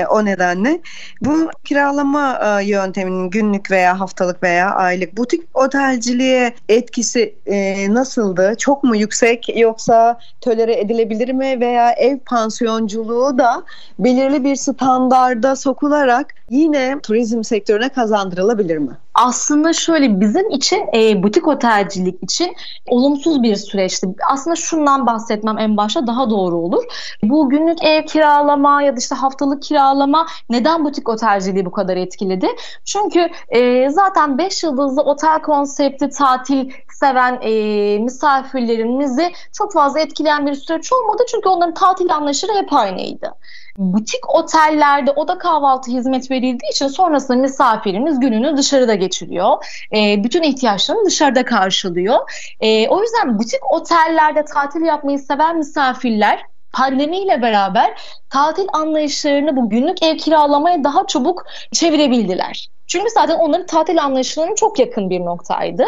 [0.10, 0.82] O nedenle
[1.22, 2.66] bu kiralama e,
[3.02, 8.56] yönteminin günlük veya haftalık veya aylık butik otelciliğe etkisi e, nasıldı?
[8.58, 13.64] Çok mu yüksek yoksa tölere edilebilir mi veya ev pansiyonculuğu da
[14.00, 18.98] belirli bir standarda sokularak yine turizm sektörüne kazandırılabilir mi?
[19.14, 22.56] Aslında şöyle bizim için e, butik otelcilik için
[22.88, 24.08] olumsuz bir süreçti.
[24.30, 26.84] Aslında şundan bahsetmem en başta daha doğru olur.
[27.24, 32.48] Bu günlük ev kiralama ya da işte haftalık kiralama neden butik otelciliği bu kadar etkiledi?
[32.86, 37.52] Çünkü e, zaten 5 yıldızlı otel konsepti tatil seven e,
[38.00, 41.24] misafirlerimizi çok fazla etkileyen bir süreç olmadı.
[41.32, 43.34] Çünkü onların tatil anlayışları hep aynıydı
[43.78, 49.66] butik otellerde oda kahvaltı hizmet verildiği için sonrasında misafirimiz gününü dışarıda geçiriyor.
[49.96, 52.20] E, bütün ihtiyaçlarını dışarıda karşılıyor.
[52.60, 60.04] E, o yüzden butik otellerde tatil yapmayı seven misafirler pandemiyle beraber tatil anlayışlarını bu günlük
[60.04, 62.68] ev kiralamaya daha çabuk çevirebildiler.
[62.92, 65.86] Çünkü zaten onların tatil anlayışlarının çok yakın bir noktaydı.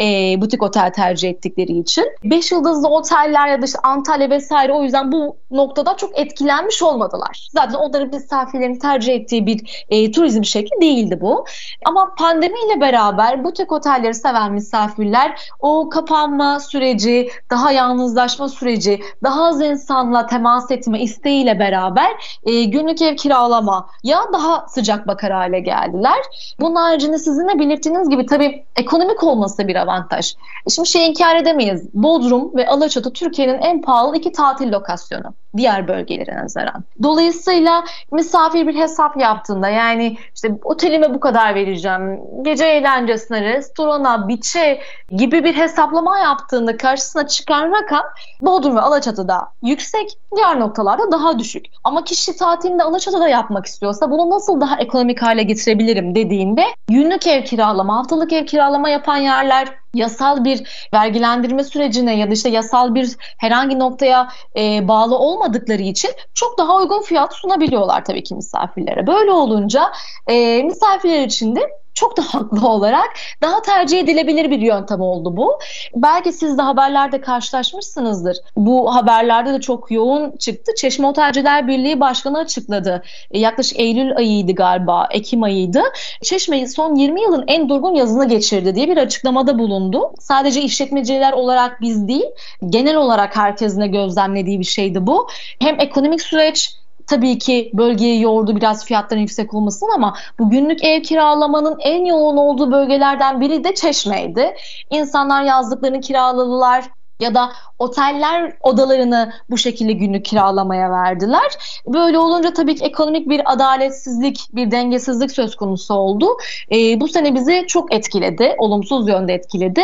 [0.00, 0.04] E,
[0.40, 2.04] butik otel tercih ettikleri için.
[2.24, 7.48] Beş yıldızlı oteller ya da işte Antalya vesaire o yüzden bu noktada çok etkilenmiş olmadılar.
[7.52, 11.44] Zaten onların misafirlerini tercih ettiği bir e, turizm şekli değildi bu.
[11.84, 19.60] Ama pandemiyle beraber butik otelleri seven misafirler o kapanma süreci, daha yalnızlaşma süreci, daha az
[19.60, 26.18] insanla temas etme isteğiyle beraber e, günlük ev kiralama ya daha sıcak bakar hale geldiler.
[26.60, 30.34] Bunun haricinde sizin de belirttiğiniz gibi tabii ekonomik olması bir avantaj.
[30.66, 31.88] E, şimdi şey inkar edemeyiz.
[31.94, 36.84] Bodrum ve Alaçatı Türkiye'nin en pahalı iki tatil lokasyonu diğer bölgelere nazaran.
[37.02, 44.80] Dolayısıyla misafir bir hesap yaptığında yani işte otelime bu kadar vereceğim, gece eğlencesine, restorana, biçe
[45.10, 48.04] gibi bir hesaplama yaptığında karşısına çıkan rakam
[48.42, 51.66] Bodrum ve Alaçatı'da yüksek, diğer noktalarda daha düşük.
[51.84, 57.44] Ama kişi tatilinde Alaçatı'da yapmak istiyorsa bunu nasıl daha ekonomik hale getirebilirim dediğinde günlük ev
[57.44, 63.16] kiralama, haftalık ev kiralama yapan yerler yasal bir vergilendirme sürecine ya da işte yasal bir
[63.38, 69.06] herhangi noktaya e, bağlı olmadıkları için çok daha uygun fiyat sunabiliyorlar tabii ki misafirlere.
[69.06, 69.92] Böyle olunca
[70.26, 73.10] e, misafirler için de çok da haklı olarak
[73.42, 75.58] daha tercih edilebilir bir yöntem oldu bu.
[75.94, 78.36] Belki siz de haberlerde karşılaşmışsınızdır.
[78.56, 80.72] Bu haberlerde de çok yoğun çıktı.
[80.76, 83.02] Çeşme Otelciler Birliği Başkanı açıkladı.
[83.30, 85.82] E, yaklaşık Eylül ayıydı galiba, Ekim ayıydı.
[86.22, 90.12] Çeşme son 20 yılın en durgun yazını geçirdi diye bir açıklamada bulundu.
[90.20, 92.26] Sadece işletmeciler olarak biz değil,
[92.66, 95.28] genel olarak herkesin gözlemlediği bir şeydi bu.
[95.58, 101.02] Hem ekonomik süreç tabii ki bölgeyi yordu biraz fiyatların yüksek olmasın ama bu günlük ev
[101.02, 104.54] kiralamanın en yoğun olduğu bölgelerden biri de Çeşme'ydi.
[104.90, 106.84] İnsanlar yazlıklarını kiraladılar
[107.22, 111.80] ya da oteller odalarını bu şekilde günlük kiralamaya verdiler.
[111.86, 116.26] Böyle olunca tabii ki ekonomik bir adaletsizlik, bir dengesizlik söz konusu oldu.
[116.72, 119.82] E, bu sene bizi çok etkiledi, olumsuz yönde etkiledi.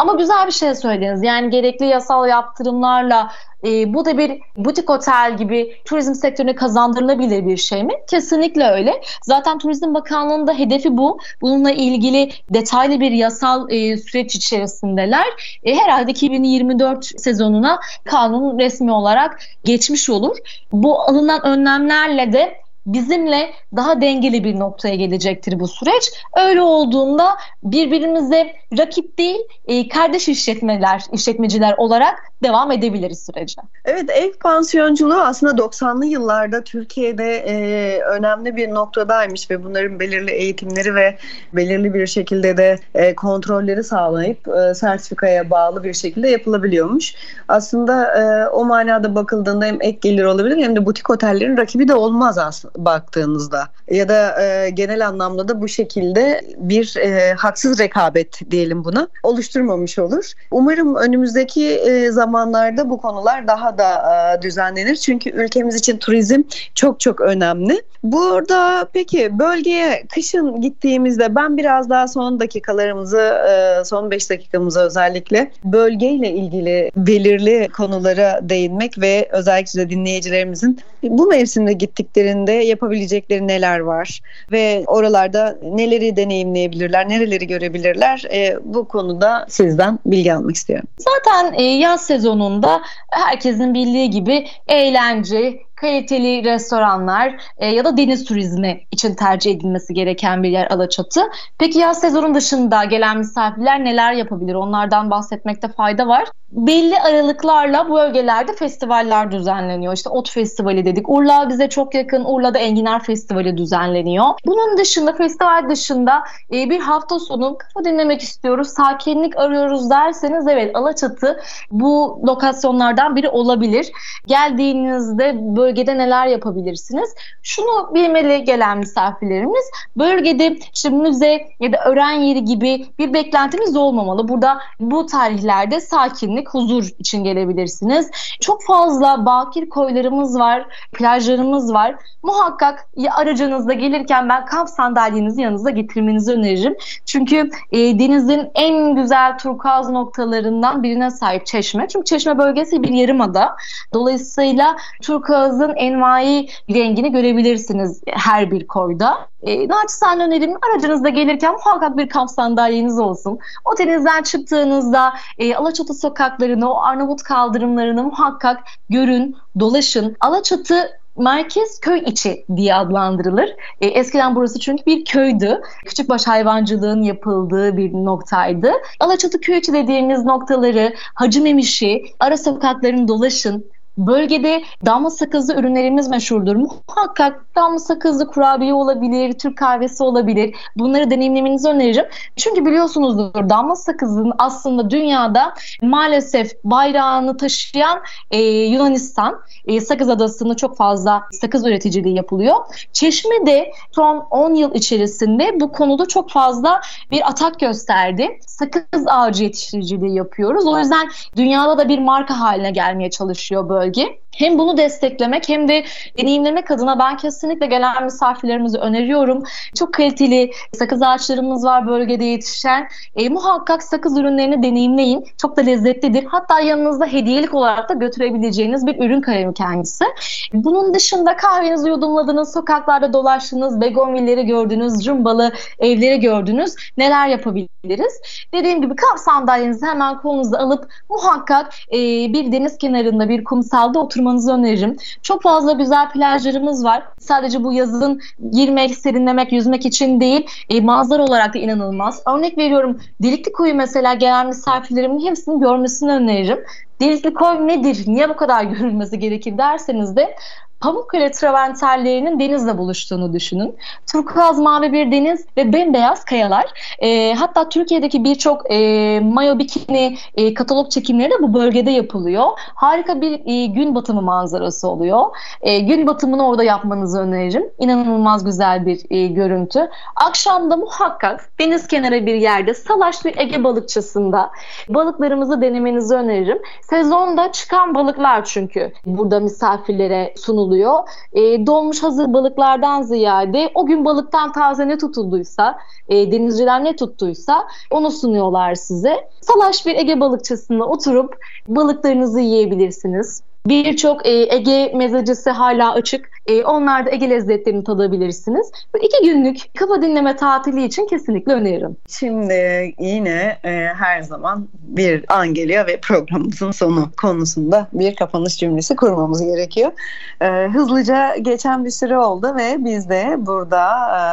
[0.00, 1.22] Ama güzel bir şey söylediniz.
[1.22, 3.30] Yani gerekli yasal yaptırımlarla
[3.64, 7.92] e, bu da bir butik otel gibi turizm sektörüne kazandırılabilir bir şey mi?
[8.10, 9.00] Kesinlikle öyle.
[9.22, 11.18] Zaten Turizm Bakanlığı'nın da hedefi bu.
[11.40, 15.26] Bununla ilgili detaylı bir yasal e, süreç içerisindeler.
[15.64, 20.36] E, herhalde 2024 sezonuna kanun resmi olarak geçmiş olur.
[20.72, 26.10] Bu alınan önlemlerle de bizimle daha dengeli bir noktaya gelecektir bu süreç.
[26.36, 33.62] Öyle olduğunda birbirimize rakip değil e, kardeş işletmeler, işletmeciler olarak devam edebiliriz sürece.
[33.84, 40.94] Evet ev pansiyonculuğu aslında 90'lı yıllarda Türkiye'de e, önemli bir noktadaymış ve bunların belirli eğitimleri
[40.94, 41.18] ve
[41.52, 47.14] belirli bir şekilde de e, kontrolleri sağlayıp e, sertifikaya bağlı bir şekilde yapılabiliyormuş.
[47.48, 51.94] Aslında e, o manada bakıldığında hem ek gelir olabilir hem de butik otellerin rakibi de
[51.94, 53.68] olmaz aslında baktığınızda.
[53.90, 59.98] Ya da e, genel anlamda da bu şekilde bir e, haksız rekabet diyelim buna oluşturmamış
[59.98, 60.32] olur.
[60.50, 63.90] Umarım önümüzdeki e, zamanlarda bu konular daha da
[64.38, 64.96] e, düzenlenir.
[64.96, 66.42] Çünkü ülkemiz için turizm
[66.74, 67.82] çok çok önemli.
[68.02, 75.50] Burada peki bölgeye kışın gittiğimizde ben biraz daha son dakikalarımızı e, son 5 dakikamızı özellikle
[75.64, 84.20] bölgeyle ilgili belirli konulara değinmek ve özellikle dinleyicilerimizin bu mevsimde gittiklerinde yapabilecekleri neler var
[84.52, 90.88] ve oralarda neleri deneyimleyebilirler, nereleri görebilirler e, bu konuda sizden bilgi almak istiyorum.
[90.98, 98.80] Zaten e, yaz sezonunda herkesin bildiği gibi eğlence, kaliteli restoranlar e, ya da deniz turizmi
[98.90, 101.20] için tercih edilmesi gereken bir yer Alaçatı.
[101.58, 104.54] Peki yaz sezonun dışında gelen misafirler neler yapabilir?
[104.54, 106.24] Onlardan bahsetmekte fayda var.
[106.50, 109.92] Belli aralıklarla bu bölgelerde festivaller düzenleniyor.
[109.92, 111.08] İşte Ot Festivali dedik.
[111.08, 112.24] Urla bize çok yakın.
[112.24, 114.24] Urla'da Enginar Festivali düzenleniyor.
[114.46, 116.22] Bunun dışında festival dışında
[116.52, 123.28] e, bir hafta sonu kafa dinlemek istiyoruz, sakinlik arıyoruz derseniz evet Alaçatı bu lokasyonlardan biri
[123.28, 123.92] olabilir.
[124.26, 127.14] Geldiğinizde böyle bölgede neler yapabilirsiniz?
[127.42, 129.64] Şunu bilmeli gelen misafirlerimiz
[129.96, 134.28] bölgede işte müze ya da öğren yeri gibi bir beklentimiz olmamalı.
[134.28, 138.10] Burada bu tarihlerde sakinlik, huzur için gelebilirsiniz.
[138.40, 141.94] Çok fazla bakir koylarımız var, plajlarımız var.
[142.22, 146.76] Muhakkak aracınızda gelirken ben kamp sandalyenizi yanınıza getirmenizi öneririm.
[147.06, 151.88] Çünkü e, denizin en güzel turkuaz noktalarından birine sahip Çeşme.
[151.88, 153.56] Çünkü Çeşme bölgesi bir yarımada.
[153.94, 159.28] Dolayısıyla turkuaz beyazın envai rengini görebilirsiniz her bir koyda.
[159.42, 163.38] E, naçizane önerim aracınızda gelirken muhakkak bir kamp sandalyeniz olsun.
[163.64, 170.16] Otelinizden çıktığınızda e, Alaçatı sokaklarını, o Arnavut kaldırımlarını muhakkak görün, dolaşın.
[170.20, 173.50] Alaçatı merkez köy içi diye adlandırılır.
[173.80, 175.60] E, eskiden burası çünkü bir köydü.
[175.84, 178.72] Küçükbaş hayvancılığın yapıldığı bir noktaydı.
[179.00, 183.64] Alaçatı köy içi dediğimiz noktaları Hacı Memişi, ara sokaklarını dolaşın,
[184.06, 186.56] Bölgede damla sakızlı ürünlerimiz meşhurdur.
[186.56, 190.54] Muhakkak damla sakızlı kurabiye olabilir, Türk kahvesi olabilir.
[190.76, 192.04] Bunları deneyimlemenizi öneririm.
[192.36, 199.40] Çünkü biliyorsunuzdur damla sakızın aslında dünyada maalesef bayrağını taşıyan e, Yunanistan.
[199.66, 202.56] E, Sakız Adası'nda çok fazla sakız üreticiliği yapılıyor.
[202.92, 206.80] Çeşme'de son 10 yıl içerisinde bu konuda çok fazla
[207.10, 208.38] bir atak gösterdi.
[208.46, 210.66] Sakız ağacı yetiştiriciliği yapıyoruz.
[210.66, 214.20] O yüzden dünyada da bir marka haline gelmeye çalışıyor bölge bölge.
[214.36, 215.84] Hem bunu desteklemek hem de
[216.18, 219.42] deneyimlemek adına ben kesinlikle gelen misafirlerimizi öneriyorum.
[219.74, 222.88] Çok kaliteli sakız ağaçlarımız var bölgede yetişen.
[223.16, 225.24] E, muhakkak sakız ürünlerini deneyimleyin.
[225.36, 226.24] Çok da lezzetlidir.
[226.24, 230.04] Hatta yanınızda hediyelik olarak da götürebileceğiniz bir ürün kalemi kendisi.
[230.52, 236.74] Bunun dışında kahvenizi yudumladınız, sokaklarda dolaştınız, begonvilleri gördünüz, cumbalı evleri gördünüz.
[236.96, 238.20] Neler yapabiliriz?
[238.54, 241.98] Dediğim gibi kamp sandalyenizi hemen kolunuza alıp muhakkak e,
[242.32, 244.96] bir deniz kenarında, bir kumsalda oturmanızı öneririm.
[245.22, 247.02] Çok fazla güzel plajlarımız var.
[247.18, 252.22] Sadece bu yazın girmek, serinlemek, yüzmek için değil, e, manzara olarak da inanılmaz.
[252.26, 256.64] Örnek veriyorum, Delikli Koyu mesela gelen misafirlerimin hepsini görmesini öneririm.
[257.00, 260.34] Delikli Koy nedir, niye bu kadar görülmesi gerekir derseniz de
[260.80, 263.76] Pamukkale traventerlerinin denizle buluştuğunu düşünün.
[264.12, 266.64] Turkuaz mavi bir deniz ve bembeyaz kayalar.
[266.98, 272.46] E, hatta Türkiye'deki birçok e, mayo bikini e, katalog çekimleri de bu bölgede yapılıyor.
[272.74, 275.26] Harika bir e, gün batımı manzarası oluyor.
[275.60, 277.70] E, gün batımını orada yapmanızı öneririm.
[277.78, 279.90] İnanılmaz güzel bir e, görüntü.
[280.16, 284.50] Akşamda muhakkak deniz kenarı bir yerde salaş bir Ege balıkçısında
[284.88, 286.58] balıklarımızı denemenizi öneririm.
[286.82, 290.98] Sezonda çıkan balıklar çünkü burada misafirlere sunuluyor oluyor.
[291.32, 297.66] E, dolmuş hazır balıklardan ziyade o gün balıktan taze ne tutulduysa, e, denizciler ne tuttuysa
[297.90, 299.28] onu sunuyorlar size.
[299.40, 301.34] Salaş bir Ege balıkçısına oturup
[301.68, 303.42] balıklarınızı yiyebilirsiniz.
[303.66, 306.30] Birçok e, Ege mezecisi hala açık.
[306.50, 308.70] E, onlarda Ege lezzetlerini tadabilirsiniz.
[308.94, 311.96] Bu iki günlük kafa dinleme tatili için kesinlikle öneririm.
[312.08, 312.54] Şimdi
[312.98, 319.44] yine e, her zaman bir an geliyor ve programımızın sonu konusunda bir kapanış cümlesi kurmamız
[319.44, 319.92] gerekiyor.
[320.40, 323.86] E, hızlıca geçen bir süre oldu ve biz de burada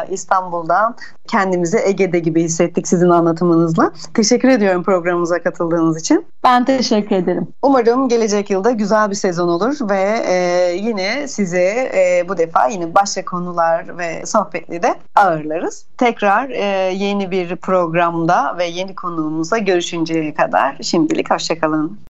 [0.09, 0.95] e, İstanbul'dan
[1.28, 3.91] kendimizi Ege'de gibi hissettik sizin anlatımınızla.
[4.13, 6.26] Teşekkür ediyorum programımıza katıldığınız için.
[6.43, 7.47] Ben teşekkür ederim.
[7.61, 10.36] Umarım gelecek yılda güzel bir sezon olur ve e,
[10.76, 11.57] yine sizi
[11.93, 15.86] e, bu defa yine başka konular ve sohbetli de ağırlarız.
[15.97, 21.99] Tekrar e, yeni bir programda ve yeni konuğumuzla görüşünceye kadar şimdilik hoşçakalın.